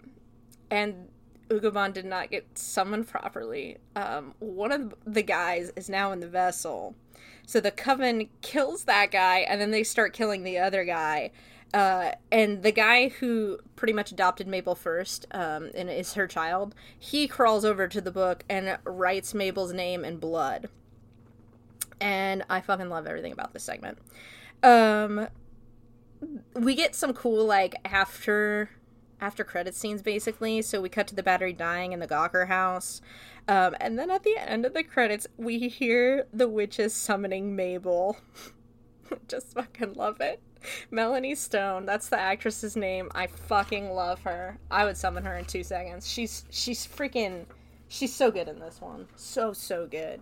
[0.70, 1.10] And
[1.50, 3.80] Uguban did not get summoned properly.
[3.96, 6.96] Um, one of the guys is now in the vessel.
[7.48, 11.32] So the coven kills that guy, and then they start killing the other guy.
[11.74, 16.76] Uh, and the guy who pretty much adopted Mabel first um, and is her child,
[17.00, 20.70] he crawls over to the book and writes Mabel's name in blood.
[22.00, 23.98] And I fucking love everything about this segment.
[24.62, 25.28] Um,
[26.54, 28.70] we get some cool like after
[29.20, 30.62] after credit scenes basically.
[30.62, 33.02] So we cut to the battery dying in the Gawker house.
[33.48, 38.18] Um, and then at the end of the credits, we hear the witches summoning Mabel.
[39.28, 40.42] Just fucking love it.
[40.92, 43.10] Melanie Stone, that's the actress's name.
[43.16, 44.58] I fucking love her.
[44.70, 46.10] I would summon her in two seconds.
[46.10, 47.46] She's she's freaking
[47.88, 49.08] she's so good in this one.
[49.16, 50.22] So so good.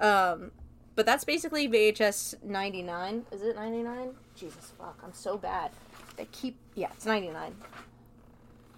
[0.00, 0.52] Um,
[0.94, 3.26] but that's basically VHS 99.
[3.32, 4.14] Is it 99?
[4.36, 5.70] Jesus fuck, I'm so bad.
[6.16, 7.54] They keep yeah, it's 99.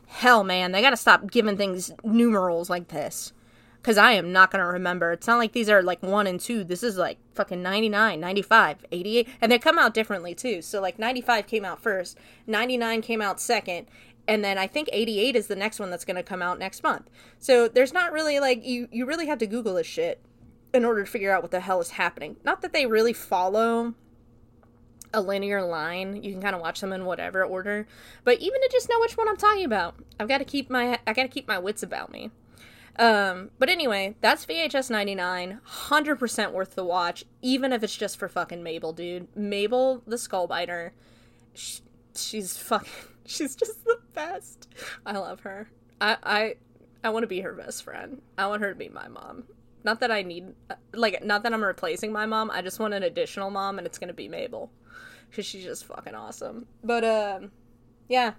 [0.07, 3.33] Hell man, they gotta stop giving things numerals like this
[3.81, 5.13] because I am not going to remember.
[5.13, 6.65] It's not like these are like one and two.
[6.65, 9.29] This is like fucking 99, 95, 88.
[9.41, 10.61] And they come out differently too.
[10.63, 13.87] So like 95 came out first, 99 came out second.
[14.29, 16.83] And then I think 88 is the next one that's going to come out next
[16.83, 17.09] month.
[17.39, 20.21] So there's not really like, you, you really have to Google this shit
[20.73, 22.37] in order to figure out what the hell is happening.
[22.45, 23.95] Not that they really follow
[25.13, 26.23] a linear line.
[26.23, 27.87] You can kind of watch them in whatever order.
[28.25, 31.01] But even to just know which one I'm talking about, I've got to keep my
[31.07, 32.31] I got to keep my wits about me.
[33.01, 35.61] Um, but anyway, that's VHS 99.
[35.67, 39.35] 100% worth the watch, even if it's just for fucking Mabel, dude.
[39.35, 40.91] Mabel the Skullbiter.
[41.55, 41.81] She,
[42.15, 42.93] she's fucking.
[43.27, 44.67] She's just the best.
[45.07, 45.71] I love her.
[46.01, 46.55] I, I,
[47.05, 48.23] I want to be her best friend.
[48.37, 49.45] I want her to be my mom.
[49.85, 50.47] Not that I need,
[50.93, 52.51] like, not that I'm replacing my mom.
[52.51, 54.73] I just want an additional mom, and it's gonna be Mabel,
[55.29, 56.67] because she's just fucking awesome.
[56.83, 57.53] But um,
[58.09, 58.33] yeah,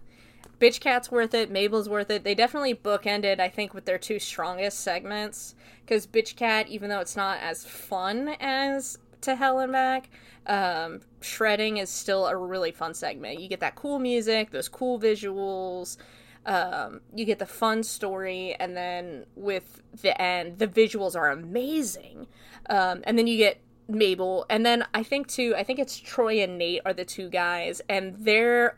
[0.61, 1.49] Bitch Cat's worth it.
[1.49, 2.23] Mabel's worth it.
[2.23, 5.55] They definitely bookended, I think, with their two strongest segments.
[5.83, 10.09] Because Bitch Cat, even though it's not as fun as To Hell and Back,
[10.45, 13.39] um, Shredding is still a really fun segment.
[13.39, 15.97] You get that cool music, those cool visuals.
[16.45, 22.27] Um, you get the fun story, and then with the end, the visuals are amazing.
[22.69, 26.39] Um, and then you get Mabel, and then I think too, I think it's Troy
[26.39, 28.77] and Nate are the two guys, and they're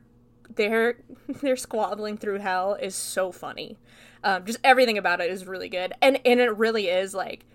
[0.55, 0.97] their
[1.41, 3.77] their squabbling through hell is so funny.
[4.23, 7.45] Um, just everything about it is really good, and and it really is like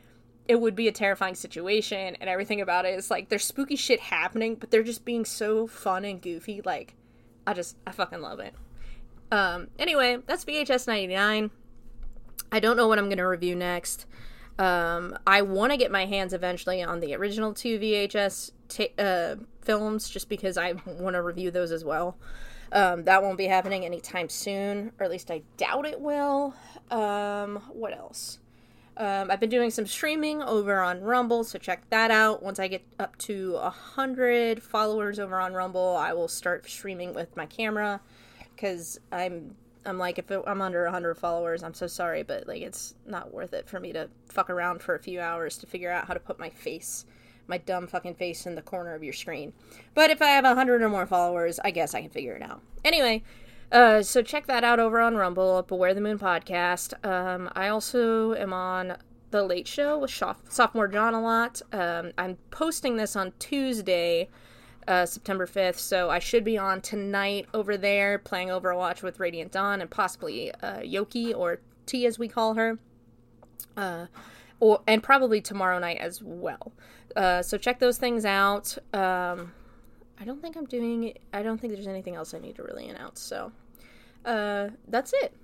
[0.46, 4.00] it would be a terrifying situation, and everything about it is like there's spooky shit
[4.00, 6.60] happening, but they're just being so fun and goofy.
[6.64, 6.94] Like
[7.46, 8.54] I just I fucking love it.
[9.30, 11.50] Um, anyway, that's VHS ninety nine.
[12.50, 14.06] I don't know what I'm gonna review next.
[14.58, 18.50] Um, I want to get my hands eventually on the original two VHS
[18.98, 22.16] uh, films, just because I want to review those as well.
[22.72, 26.54] Um, that won't be happening anytime soon, or at least I doubt it will.
[26.90, 28.38] Um, what else?
[28.98, 32.42] Um, I've been doing some streaming over on Rumble, so check that out.
[32.42, 37.14] Once I get up to a hundred followers over on Rumble, I will start streaming
[37.14, 38.00] with my camera
[38.54, 39.54] because I'm
[39.86, 42.94] I'm like if it, I'm under a hundred followers, I'm so sorry, but like it's
[43.06, 46.08] not worth it for me to fuck around for a few hours to figure out
[46.08, 47.06] how to put my face
[47.48, 49.52] my dumb fucking face in the corner of your screen.
[49.94, 52.42] But if I have a hundred or more followers, I guess I can figure it
[52.42, 52.62] out.
[52.84, 53.24] Anyway,
[53.72, 56.92] uh, so check that out over on Rumble, Beware the Moon podcast.
[57.04, 58.96] Um, I also am on
[59.30, 60.10] the Late Show with
[60.48, 61.60] Sophomore John a lot.
[61.72, 64.28] Um, I'm posting this on Tuesday,
[64.86, 69.52] uh, September 5th, so I should be on tonight over there playing Overwatch with Radiant
[69.52, 72.78] Dawn and possibly uh, Yoki or T as we call her.
[73.76, 74.06] Uh,
[74.60, 76.72] or and probably tomorrow night as well.
[77.16, 78.76] Uh, so check those things out.
[78.92, 79.52] Um,
[80.20, 81.14] I don't think I'm doing.
[81.32, 83.20] I don't think there's anything else I need to really announce.
[83.20, 83.52] So
[84.24, 85.34] uh, that's it.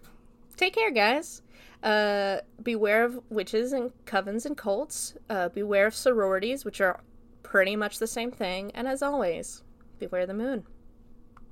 [0.56, 1.42] Take care, guys.
[1.82, 5.14] Uh, beware of witches and covens and cults.
[5.28, 7.00] Uh, beware of sororities, which are
[7.42, 8.70] pretty much the same thing.
[8.74, 9.62] And as always,
[9.98, 10.64] beware the moon.